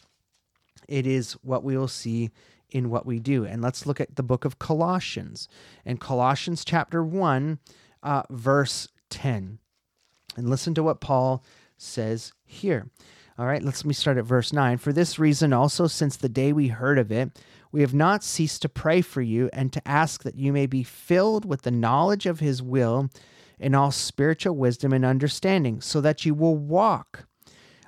[0.88, 2.30] It is what we will see
[2.70, 3.44] in what we do.
[3.44, 5.48] And let's look at the book of Colossians
[5.84, 7.58] and Colossians chapter 1,
[8.02, 9.58] uh, verse 10.
[10.36, 11.44] And listen to what Paul
[11.76, 12.88] says here.
[13.36, 14.78] All right, let's let me start at verse 9.
[14.78, 17.36] For this reason also, since the day we heard of it,
[17.74, 20.84] we have not ceased to pray for you and to ask that you may be
[20.84, 23.10] filled with the knowledge of his will
[23.58, 27.26] in all spiritual wisdom and understanding, so that you will walk,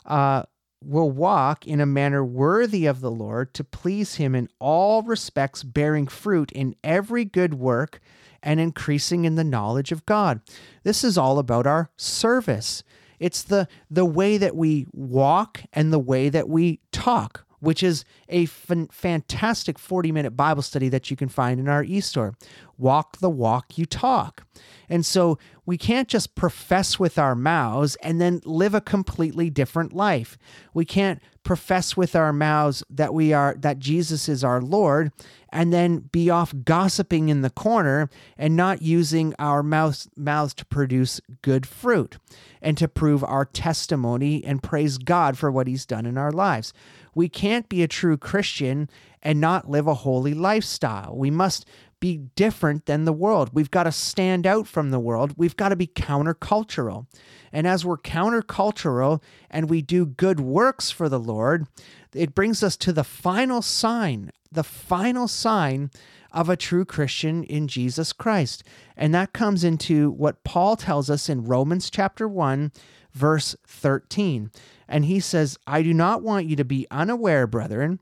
[0.04, 0.42] uh,
[0.82, 5.62] will walk in a manner worthy of the Lord to please him in all respects,
[5.62, 8.00] bearing fruit in every good work
[8.42, 10.40] and increasing in the knowledge of God.
[10.82, 12.82] This is all about our service.
[13.20, 18.04] It's the the way that we walk and the way that we talk which is
[18.28, 22.34] a fantastic 40 minute Bible study that you can find in our e store.
[22.78, 24.44] Walk the walk you talk.
[24.88, 29.92] And so we can't just profess with our mouths and then live a completely different
[29.92, 30.38] life.
[30.74, 35.12] We can't profess with our mouths that we are that Jesus is our Lord
[35.50, 40.64] and then be off gossiping in the corner and not using our mouths mouths to
[40.66, 42.18] produce good fruit
[42.60, 46.72] and to prove our testimony and praise God for what he's done in our lives.
[47.16, 48.90] We can't be a true Christian
[49.22, 51.16] and not live a holy lifestyle.
[51.16, 51.66] We must
[51.98, 53.50] be different than the world.
[53.54, 55.32] We've got to stand out from the world.
[55.38, 57.06] We've got to be countercultural.
[57.54, 61.66] And as we're countercultural and we do good works for the Lord,
[62.14, 65.90] it brings us to the final sign, the final sign
[66.32, 68.62] of a true Christian in Jesus Christ.
[68.94, 72.72] And that comes into what Paul tells us in Romans chapter 1,
[73.14, 74.50] verse 13.
[74.88, 78.00] And he says, I do not want you to be unaware, brethren,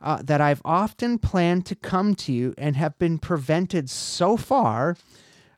[0.00, 4.96] uh, that I've often planned to come to you and have been prevented so far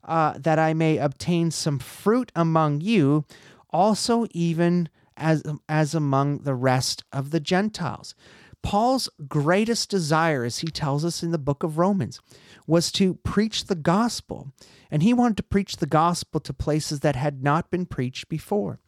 [0.04, 3.24] uh, that I may obtain some fruit among you,
[3.70, 8.14] also even as, as among the rest of the Gentiles.
[8.62, 12.20] Paul's greatest desire, as he tells us in the book of Romans,
[12.66, 14.52] was to preach the gospel.
[14.90, 18.78] And he wanted to preach the gospel to places that had not been preached before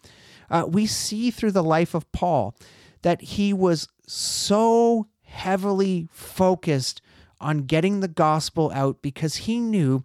[0.50, 2.56] uh, we see through the life of Paul
[3.02, 7.00] that he was so heavily focused
[7.40, 10.04] on getting the gospel out because he knew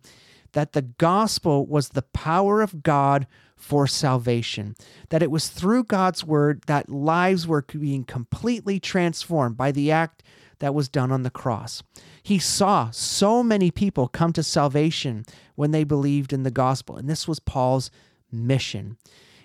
[0.53, 3.25] that the gospel was the power of God
[3.55, 4.75] for salvation.
[5.09, 10.23] That it was through God's word that lives were being completely transformed by the act
[10.59, 11.81] that was done on the cross.
[12.21, 15.25] He saw so many people come to salvation
[15.55, 17.89] when they believed in the gospel, and this was Paul's
[18.31, 18.97] mission.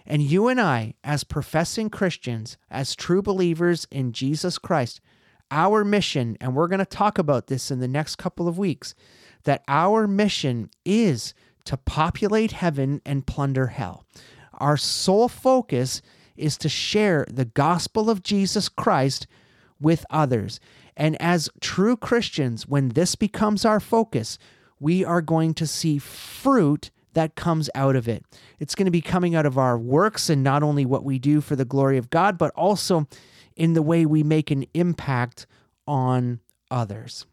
[0.07, 5.01] And you and I, as professing Christians, as true believers in Jesus Christ,
[5.51, 8.95] our mission, and we're going to talk about this in the next couple of weeks,
[9.45, 14.05] that our mission is to populate heaven and plunder hell.
[14.55, 16.03] Our sole focus
[16.37, 19.27] is to share the gospel of Jesus Christ
[19.81, 20.61] with others.
[20.97, 24.39] And as true Christians, when this becomes our focus,
[24.79, 28.25] we are going to see fruit that comes out of it.
[28.61, 31.41] It's going to be coming out of our works and not only what we do
[31.41, 33.09] for the glory of God, but also
[33.57, 35.47] in the way we make an impact
[35.89, 37.25] on others.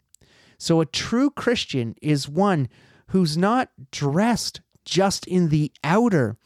[0.58, 2.70] So, a true Christian is one
[3.08, 6.38] who's not dressed just in the outer.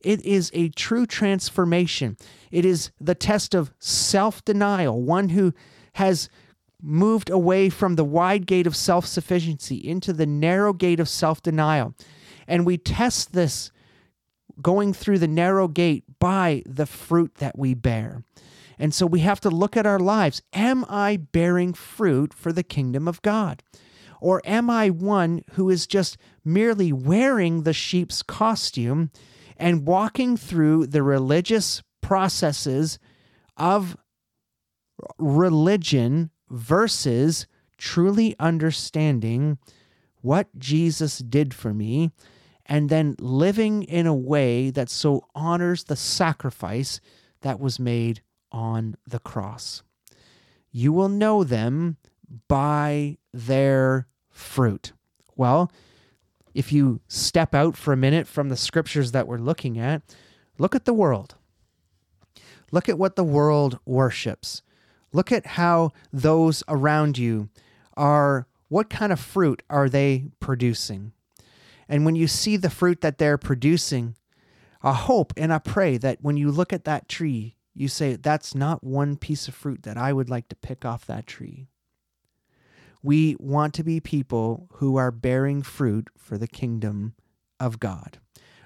[0.00, 2.16] It is a true transformation.
[2.50, 5.52] It is the test of self denial, one who
[5.94, 6.30] has
[6.82, 11.42] moved away from the wide gate of self sufficiency into the narrow gate of self
[11.42, 11.94] denial.
[12.46, 13.70] And we test this
[14.62, 18.24] going through the narrow gate by the fruit that we bear.
[18.78, 20.42] And so we have to look at our lives.
[20.52, 23.62] Am I bearing fruit for the kingdom of God?
[24.20, 29.10] Or am I one who is just merely wearing the sheep's costume
[29.56, 32.98] and walking through the religious processes
[33.56, 33.96] of
[35.18, 37.46] religion versus
[37.78, 39.58] truly understanding
[40.22, 42.10] what Jesus did for me
[42.66, 47.00] and then living in a way that so honors the sacrifice
[47.42, 48.20] that was made
[48.52, 49.82] on the cross.
[50.70, 51.96] You will know them
[52.48, 54.92] by their fruit.
[55.36, 55.70] Well,
[56.54, 60.02] if you step out for a minute from the scriptures that we're looking at,
[60.58, 61.36] look at the world.
[62.72, 64.62] Look at what the world worships.
[65.12, 67.48] Look at how those around you
[67.96, 71.12] are, what kind of fruit are they producing?
[71.88, 74.16] And when you see the fruit that they're producing,
[74.82, 78.54] I hope and I pray that when you look at that tree, you say, That's
[78.54, 81.66] not one piece of fruit that I would like to pick off that tree.
[83.02, 87.14] We want to be people who are bearing fruit for the kingdom
[87.60, 88.18] of God.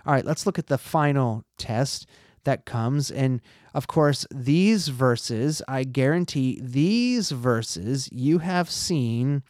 [0.07, 2.07] All right, let's look at the final test
[2.45, 3.11] that comes.
[3.11, 3.41] And
[3.75, 9.43] of course, these verses, I guarantee these verses you have seen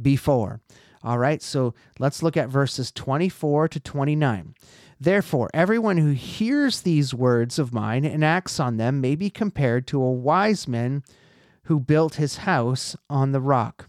[0.00, 0.60] before.
[1.04, 4.54] All right, so let's look at verses 24 to 29.
[5.00, 9.88] Therefore, everyone who hears these words of mine and acts on them may be compared
[9.88, 11.02] to a wise man
[11.64, 13.88] who built his house on the rock.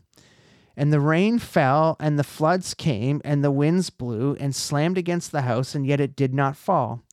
[0.75, 5.31] And the rain fell, and the floods came, and the winds blew and slammed against
[5.31, 7.03] the house, and yet it did not fall,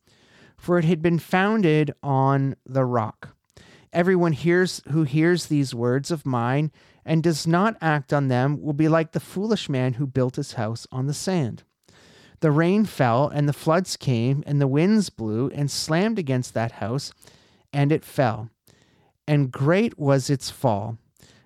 [0.56, 3.36] for it had been founded on the rock.
[3.92, 6.70] Everyone hears who hears these words of mine
[7.04, 10.54] and does not act on them will be like the foolish man who built his
[10.54, 11.62] house on the sand.
[12.40, 16.72] The rain fell, and the floods came, and the winds blew and slammed against that
[16.72, 17.12] house,
[17.72, 18.50] and it fell.
[19.28, 20.98] And great was its fall.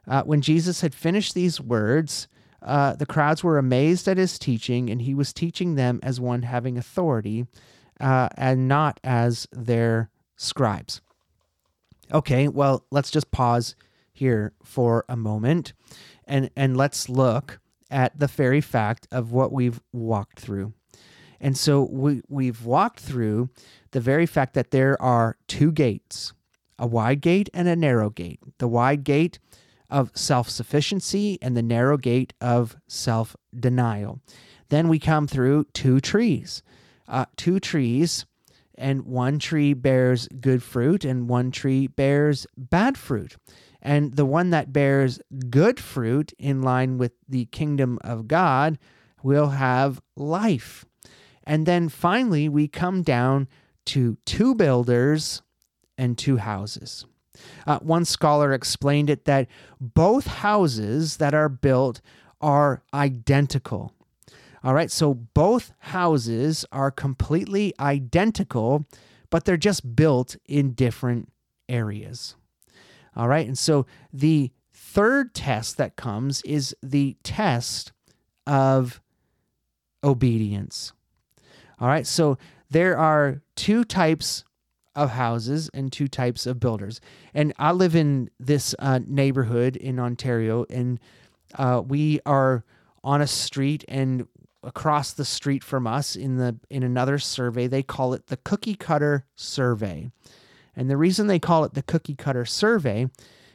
[0.06, 2.28] Uh, when Jesus had finished these words,
[2.62, 6.42] uh, the crowds were amazed at his teaching, and he was teaching them as one
[6.42, 7.46] having authority
[8.00, 11.00] uh, and not as their scribes.
[12.12, 13.74] Okay, well, let's just pause
[14.14, 15.74] here for a moment
[16.26, 17.60] and, and let's look
[17.90, 20.72] at the very fact of what we've walked through.
[21.40, 23.50] And so we, we've walked through
[23.90, 26.32] the very fact that there are two gates
[26.76, 28.40] a wide gate and a narrow gate.
[28.58, 29.38] The wide gate
[29.88, 34.20] of self sufficiency and the narrow gate of self denial.
[34.70, 36.62] Then we come through two trees.
[37.06, 38.24] Uh, two trees,
[38.76, 43.36] and one tree bears good fruit, and one tree bears bad fruit.
[43.84, 45.20] And the one that bears
[45.50, 48.78] good fruit in line with the kingdom of God
[49.22, 50.86] will have life.
[51.44, 53.46] And then finally, we come down
[53.86, 55.42] to two builders
[55.98, 57.04] and two houses.
[57.66, 59.48] Uh, one scholar explained it that
[59.80, 62.00] both houses that are built
[62.40, 63.92] are identical.
[64.62, 68.86] All right, so both houses are completely identical,
[69.28, 71.30] but they're just built in different
[71.68, 72.36] areas.
[73.16, 77.92] All right, and so the third test that comes is the test
[78.46, 79.00] of
[80.02, 80.92] obedience.
[81.80, 82.38] All right, so
[82.70, 84.44] there are two types
[84.94, 87.00] of houses and two types of builders.
[87.32, 91.00] And I live in this uh, neighborhood in Ontario, and
[91.56, 92.64] uh, we are
[93.02, 94.26] on a street, and
[94.62, 98.76] across the street from us, in the in another survey, they call it the cookie
[98.76, 100.10] cutter survey.
[100.76, 103.08] And the reason they call it the cookie cutter survey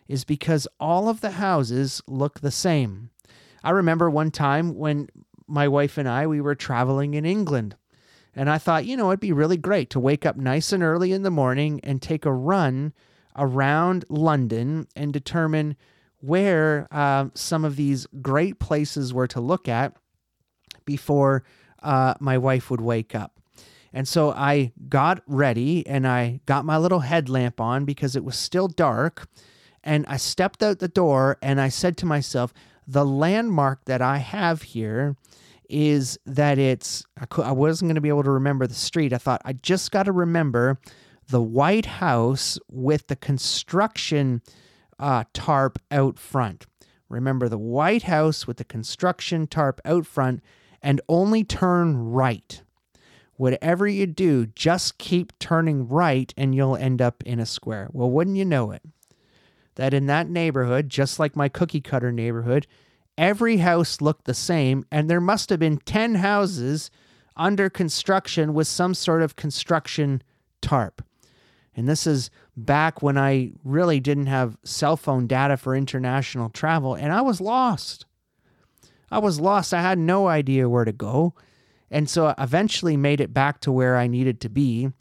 [0.08, 3.10] is because all of the houses look the same.
[3.64, 5.10] I remember one time when
[5.48, 7.76] my wife and I we were traveling in England
[8.36, 11.12] and I thought, you know, it'd be really great to wake up nice and early
[11.12, 12.94] in the morning and take a run
[13.36, 15.76] around London and determine
[16.22, 19.96] where uh, some of these great places were to look at
[20.86, 21.44] before
[21.82, 23.39] uh, my wife would wake up.
[23.94, 28.36] And so I got ready and I got my little headlamp on because it was
[28.36, 29.28] still dark.
[29.84, 32.54] And I stepped out the door and I said to myself,
[32.88, 35.16] the landmark that I have here
[35.70, 37.06] is that it's
[37.38, 39.14] I, wasn't going to be able to remember the street.
[39.14, 40.80] I thought I just got to remember
[41.28, 44.42] the White House with the construction
[44.98, 46.66] uh, tarp out front.
[47.08, 50.44] Remember the White House with the construction tarp out front
[50.82, 52.64] and only turn right.
[53.40, 57.88] Whatever you do, just keep turning right and you'll end up in a square.
[57.94, 58.82] Well, wouldn't you know it?
[59.76, 62.68] That in that neighborhood, just like my cookie cutter neighborhood,
[63.18, 66.92] every house looked the same, and there must have been 10 houses
[67.38, 70.22] under construction with some sort of construction
[70.62, 71.02] tarp.
[71.74, 76.94] And this is back when I really didn't have cell phone data for international travel,
[76.94, 78.06] and I was lost.
[79.10, 79.74] I was lost.
[79.74, 81.36] I had no idea where to go.
[81.92, 84.92] And so I eventually made it back to where I needed to be.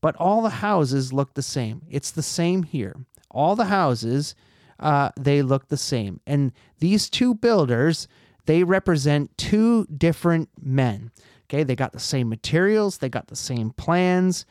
[0.00, 1.82] But all the houses look the same.
[1.90, 2.96] It's the same here.
[3.30, 4.34] All the houses
[4.80, 6.20] uh, they look the same.
[6.26, 8.08] And these two builders,
[8.46, 11.10] they represent two different men.
[11.44, 14.44] Okay, they got the same materials, they got the same plans,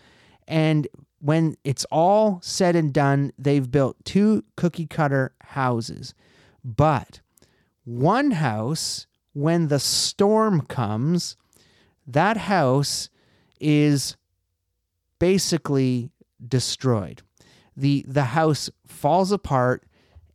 [0.48, 0.88] and
[1.20, 6.14] when it's all said and done, they've built two cookie cutter houses.
[6.64, 7.22] But
[7.84, 11.38] one house, when the storm comes,
[12.08, 13.10] that house
[13.60, 14.16] is
[15.20, 16.12] basically
[16.46, 17.22] destroyed.
[17.76, 19.84] The the house falls apart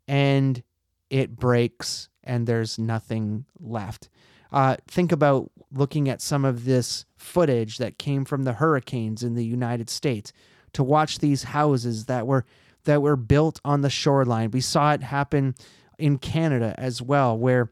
[0.07, 0.63] and
[1.11, 4.09] it breaks and there's nothing left.
[4.53, 9.35] Uh, think about looking at some of this footage that came from the hurricanes in
[9.35, 10.33] the United States
[10.75, 12.45] to watch these houses that were
[12.85, 14.51] that were built on the shoreline.
[14.51, 15.55] We saw it happen
[15.99, 17.71] in Canada as well, where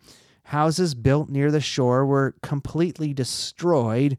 [0.51, 4.19] houses built near the shore were completely destroyed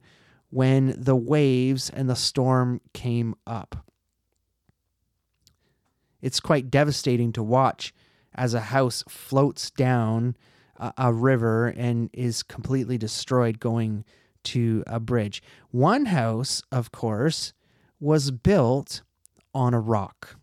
[0.50, 3.86] when the waves and the storm came up.
[6.22, 7.94] It's quite devastating to watch
[8.34, 10.38] as a house floats down
[10.78, 14.06] a, a river and is completely destroyed going
[14.44, 15.44] to a bridge.
[15.70, 17.52] One house, of course,
[18.00, 19.02] was built
[19.54, 20.38] on a rock.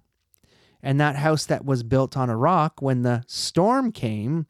[0.83, 4.45] And that house that was built on a rock, when the storm came,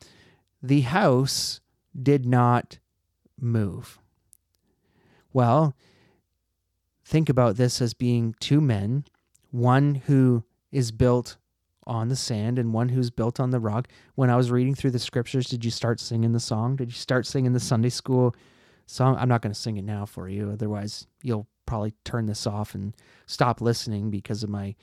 [0.63, 1.61] the house
[2.01, 2.79] did not
[3.41, 3.99] move.
[5.33, 5.75] Well,
[7.05, 9.05] think about this as being two men,
[9.51, 11.37] one who is built
[11.87, 13.89] on the sand and one who's built on the rock.
[14.15, 16.77] When I was reading through the scriptures, did you start singing the song?
[16.77, 18.35] Did you start singing the Sunday school
[18.87, 19.17] song?
[19.19, 20.51] I'm not going to sing it now for you.
[20.51, 22.95] Otherwise, you'll probably turn this off and
[23.27, 24.75] stop listening because of my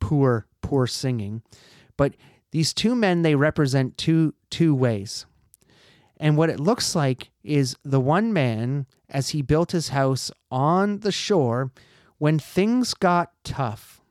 [0.00, 1.42] poor, poor singing.
[1.96, 2.14] But
[2.52, 5.26] these two men, they represent two two ways.
[6.18, 10.98] And what it looks like is the one man, as he built his house on
[10.98, 11.72] the shore,
[12.18, 14.02] when things got tough,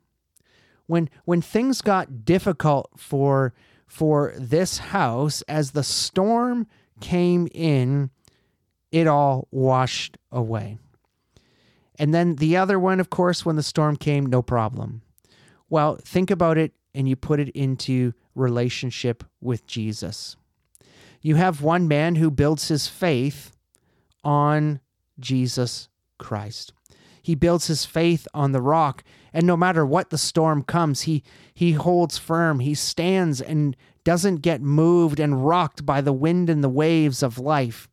[0.87, 3.53] when when things got difficult for
[3.85, 6.65] for this house, as the storm
[6.99, 8.09] came in,
[8.91, 10.79] it all washed away.
[11.99, 15.01] And then the other one, of course, when the storm came, no problem.
[15.69, 20.35] Well, think about it and you put it into relationship with Jesus.
[21.21, 23.55] You have one man who builds his faith
[24.23, 24.79] on
[25.19, 26.73] Jesus Christ.
[27.21, 31.23] He builds his faith on the rock, and no matter what the storm comes, he
[31.53, 32.59] he holds firm.
[32.59, 37.37] He stands and doesn't get moved and rocked by the wind and the waves of
[37.37, 37.87] life.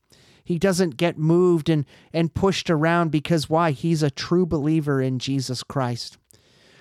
[0.45, 3.73] He doesn't get moved and, and pushed around because why?
[3.73, 6.19] He's a true believer in Jesus Christ.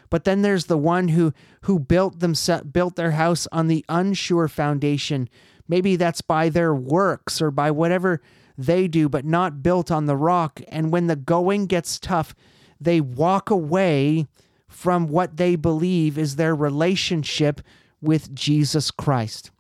[0.10, 4.48] But then there's the one who who built themselves built their house on the unsure
[4.48, 5.30] foundation.
[5.68, 8.22] Maybe that's by their works or by whatever
[8.58, 10.62] they do, but not built on the rock.
[10.68, 12.36] And when the going gets tough,
[12.80, 14.28] they walk away
[14.68, 17.62] from what they believe is their relationship
[18.02, 19.52] with Jesus Christ.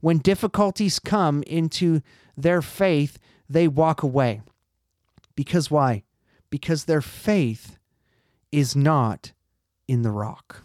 [0.00, 2.02] When difficulties come into
[2.36, 3.18] their faith,
[3.48, 4.42] they walk away.
[5.34, 6.04] Because why?
[6.50, 7.78] Because their faith
[8.52, 9.32] is not
[9.88, 10.62] in the rock.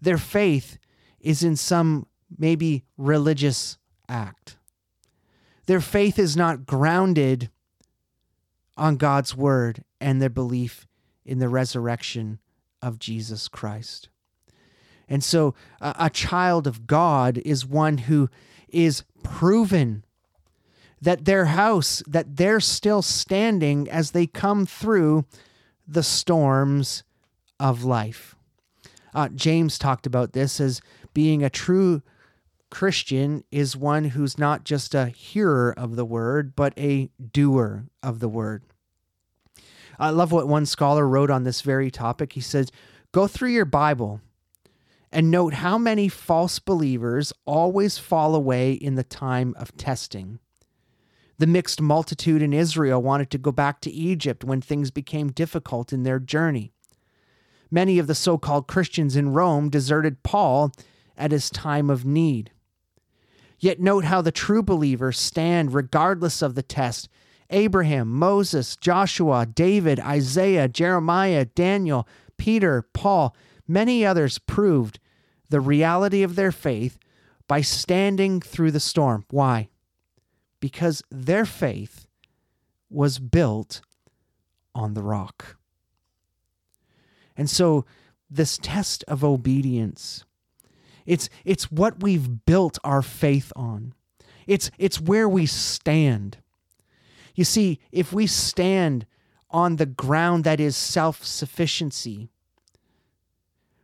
[0.00, 0.78] Their faith
[1.20, 2.06] is in some
[2.36, 4.56] maybe religious act.
[5.66, 7.50] Their faith is not grounded
[8.76, 10.86] on God's word and their belief
[11.24, 12.38] in the resurrection
[12.80, 14.08] of Jesus Christ.
[15.08, 18.28] And so a, a child of God is one who
[18.68, 20.04] is proven
[21.00, 25.24] that their house, that they're still standing as they come through
[25.86, 27.04] the storms
[27.58, 28.34] of life.
[29.14, 30.80] Uh, James talked about this as
[31.14, 32.02] being a true
[32.70, 38.20] Christian is one who's not just a hearer of the word, but a doer of
[38.20, 38.62] the word.
[39.98, 42.34] I love what one scholar wrote on this very topic.
[42.34, 42.70] He says,
[43.12, 44.20] Go through your Bible
[45.10, 50.38] and note how many false believers always fall away in the time of testing.
[51.38, 55.92] The mixed multitude in Israel wanted to go back to Egypt when things became difficult
[55.92, 56.72] in their journey.
[57.70, 60.72] Many of the so called Christians in Rome deserted Paul
[61.16, 62.50] at his time of need.
[63.58, 67.08] Yet note how the true believers stand regardless of the test.
[67.50, 72.06] Abraham, Moses, Joshua, David, Isaiah, Jeremiah, Daniel,
[72.36, 73.34] Peter, Paul,
[73.66, 75.00] many others proved
[75.48, 76.98] the reality of their faith
[77.48, 79.24] by standing through the storm.
[79.30, 79.68] Why?
[80.60, 82.06] Because their faith
[82.90, 83.80] was built
[84.74, 85.57] on the rock.
[87.38, 87.86] And so,
[88.28, 90.24] this test of obedience,
[91.06, 93.94] it's, it's what we've built our faith on.
[94.46, 96.38] It's, it's where we stand.
[97.34, 99.06] You see, if we stand
[99.50, 102.28] on the ground that is self sufficiency,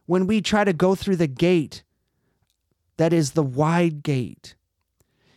[0.07, 1.85] when we try to go through the gate
[2.97, 4.57] that is the wide gate,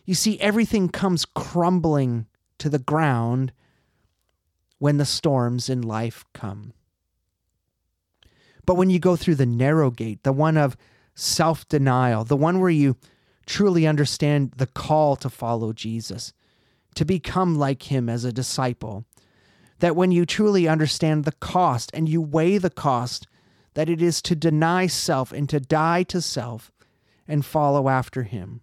[0.04, 2.26] you see, everything comes crumbling
[2.58, 3.52] to the ground
[4.78, 6.72] when the storms in life come.
[8.68, 10.76] But when you go through the narrow gate, the one of
[11.14, 12.98] self denial, the one where you
[13.46, 16.34] truly understand the call to follow Jesus,
[16.94, 19.06] to become like him as a disciple,
[19.78, 23.26] that when you truly understand the cost and you weigh the cost
[23.72, 26.70] that it is to deny self and to die to self
[27.26, 28.60] and follow after him,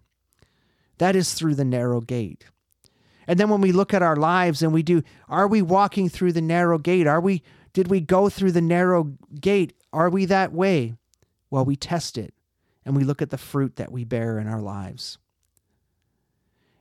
[0.98, 2.44] that is through the narrow gate.
[3.26, 6.34] And then when we look at our lives and we do, are we walking through
[6.34, 7.08] the narrow gate?
[7.08, 7.42] Are we
[7.72, 9.74] did we go through the narrow gate?
[9.96, 10.92] Are we that way?
[11.48, 12.34] Well, we test it
[12.84, 15.16] and we look at the fruit that we bear in our lives.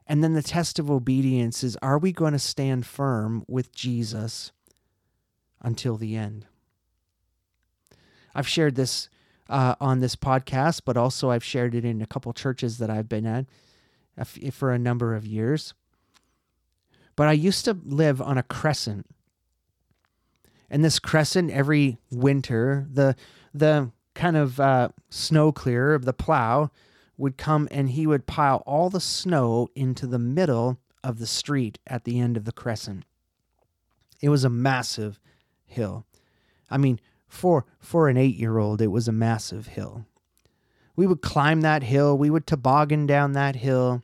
[0.05, 4.51] And then the test of obedience is are we going to stand firm with Jesus
[5.61, 6.45] until the end?
[8.35, 9.07] I've shared this
[9.49, 13.07] uh, on this podcast, but also I've shared it in a couple churches that I've
[13.07, 13.45] been at
[14.51, 15.73] for a number of years.
[17.15, 19.07] But I used to live on a crescent.
[20.69, 23.15] And this crescent every winter, the
[23.53, 26.71] the kind of uh, snow clearer of the plow
[27.17, 31.79] would come and he would pile all the snow into the middle of the street
[31.85, 33.05] at the end of the crescent.
[34.21, 35.19] It was a massive
[35.65, 36.05] hill.
[36.69, 40.05] I mean, for for an 8-year-old, it was a massive hill.
[40.95, 44.01] We would climb that hill, we would toboggan down that hill.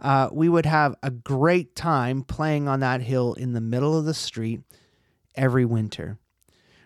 [0.00, 4.04] Uh, we would have a great time playing on that hill in the middle of
[4.04, 4.62] the street
[5.34, 6.18] every winter.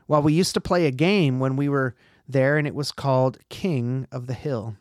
[0.09, 1.94] Well, we used to play a game when we were
[2.28, 4.76] there, and it was called King of the Hill.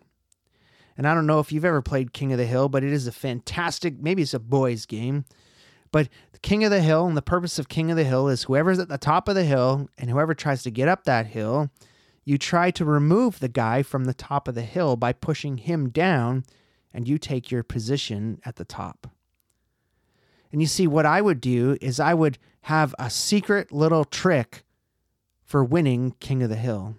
[0.97, 3.07] And I don't know if you've ever played King of the Hill, but it is
[3.07, 5.25] a fantastic, maybe it's a boys' game.
[5.91, 8.43] But the King of the Hill and the purpose of King of the Hill is
[8.43, 11.69] whoever's at the top of the hill and whoever tries to get up that hill,
[12.23, 15.89] you try to remove the guy from the top of the hill by pushing him
[15.89, 16.43] down
[16.93, 19.07] and you take your position at the top.
[20.55, 24.63] And you see, what I would do is I would have a secret little trick
[25.43, 26.95] for winning King of the Hill.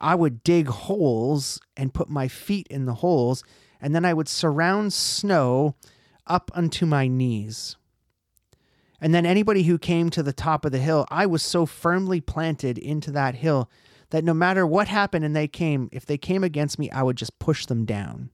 [0.00, 3.44] I would dig holes and put my feet in the holes,
[3.80, 5.76] and then I would surround snow
[6.26, 7.76] up unto my knees.
[9.00, 12.20] And then anybody who came to the top of the hill, I was so firmly
[12.20, 13.70] planted into that hill
[14.10, 17.16] that no matter what happened and they came, if they came against me, I would
[17.16, 18.30] just push them down.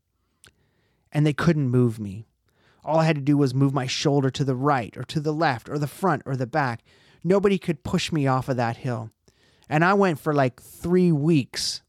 [1.12, 2.24] And they couldn't move me.
[2.84, 5.32] All I had to do was move my shoulder to the right or to the
[5.32, 6.82] left or the front or the back.
[7.22, 9.10] Nobody could push me off of that hill.
[9.68, 11.82] And I went for like three weeks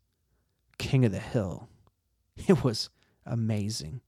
[0.77, 1.67] king of the hill.
[2.47, 2.89] It was
[3.27, 4.01] amazing.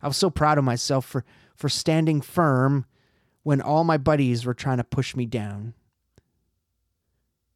[0.00, 1.24] I was so proud of myself for,
[1.56, 2.86] for standing firm
[3.42, 5.74] when all my buddies were trying to push me down.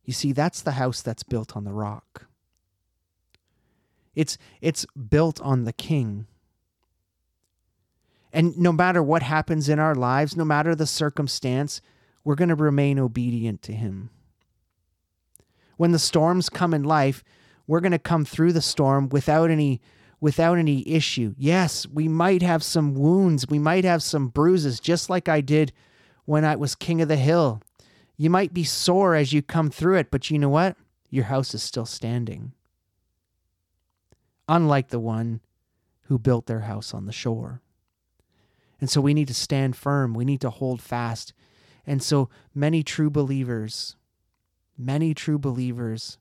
[0.05, 2.27] You see, that's the house that's built on the rock.
[4.15, 6.27] It's, it's built on the king.
[8.35, 11.80] And no matter what happens in our lives, no matter the circumstance,
[12.24, 14.11] we're going to remain obedient to him.
[15.76, 17.22] When the storms come in life,
[17.68, 19.80] we're going to come through the storm without any
[20.20, 21.35] without any issue.
[21.37, 25.72] Yes, we might have some wounds, we might have some bruises just like I did
[26.24, 27.61] when I was king of the hill.
[28.16, 30.76] You might be sore as you come through it, but you know what?
[31.11, 32.53] Your house is still standing.
[34.49, 35.41] Unlike the one
[36.05, 37.61] who built their house on the shore.
[38.85, 40.12] And so we need to stand firm.
[40.12, 41.32] We need to hold fast.
[41.87, 43.97] And so many true believers
[44.76, 46.18] many true believers,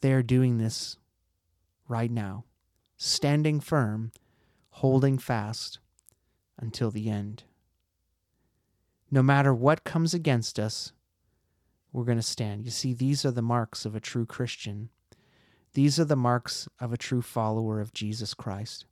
[0.00, 0.96] they are doing this
[1.88, 2.44] right now,
[2.96, 4.12] standing firm,
[4.70, 5.80] holding fast
[6.56, 7.42] until the end.
[9.10, 10.92] No matter what comes against us,
[11.92, 12.64] we're going to stand.
[12.64, 14.90] You see, these are the marks of a true Christian.
[15.72, 18.84] These are the marks of a true follower of Jesus Christ.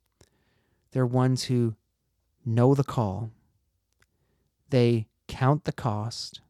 [0.91, 1.75] They're ones who
[2.45, 3.31] know the call,
[4.69, 6.41] they count the cost,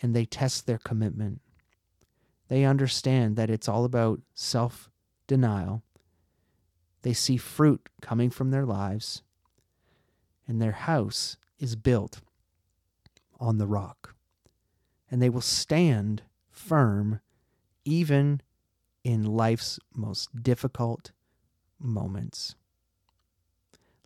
[0.00, 1.40] and they test their commitment.
[2.48, 4.90] They understand that it's all about self
[5.26, 5.82] denial.
[7.02, 9.22] They see fruit coming from their lives,
[10.46, 12.20] and their house is built
[13.38, 14.14] on the rock.
[15.10, 17.20] And they will stand firm
[17.84, 18.42] even
[19.04, 21.12] in life's most difficult
[21.78, 22.54] moments.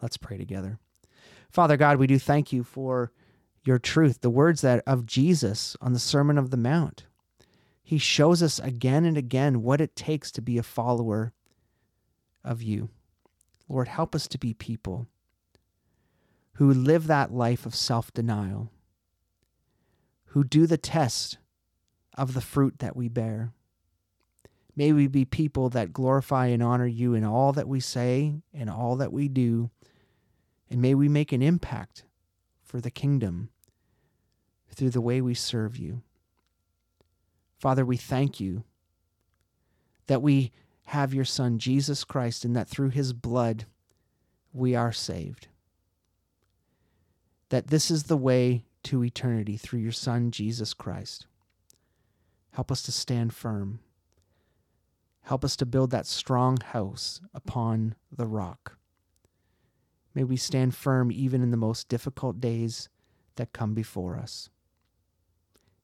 [0.02, 0.78] Let's pray together.
[1.48, 3.12] Father God, we do thank you for
[3.64, 7.04] your truth, the words that of Jesus on the Sermon of the Mount.
[7.82, 11.32] He shows us again and again what it takes to be a follower
[12.44, 12.90] of you.
[13.68, 15.06] Lord, help us to be people
[16.54, 18.70] who live that life of self denial,
[20.26, 21.38] who do the test
[22.16, 23.52] of the fruit that we bear.
[24.74, 28.70] May we be people that glorify and honor you in all that we say and
[28.70, 29.70] all that we do.
[30.72, 32.04] And may we make an impact
[32.62, 33.50] for the kingdom
[34.70, 36.00] through the way we serve you.
[37.58, 38.64] Father, we thank you
[40.06, 40.50] that we
[40.86, 43.66] have your Son, Jesus Christ, and that through his blood
[44.54, 45.48] we are saved.
[47.50, 51.26] That this is the way to eternity through your Son, Jesus Christ.
[52.52, 53.80] Help us to stand firm.
[55.20, 58.78] Help us to build that strong house upon the rock.
[60.14, 62.88] May we stand firm even in the most difficult days
[63.36, 64.50] that come before us.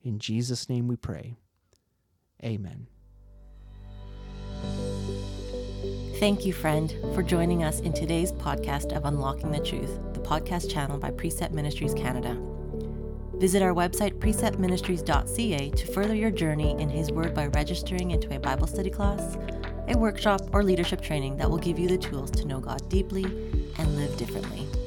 [0.02, 1.36] In Jesus' name we pray.
[2.44, 2.86] Amen.
[6.18, 10.70] Thank you, friend, for joining us in today's podcast of Unlocking the Truth, the podcast
[10.70, 12.36] channel by Precept Ministries Canada.
[13.34, 18.40] Visit our website, preceptministries.ca, to further your journey in His Word by registering into a
[18.40, 19.36] Bible study class,
[19.86, 23.24] a workshop, or leadership training that will give you the tools to know God deeply
[23.78, 24.77] and live differently.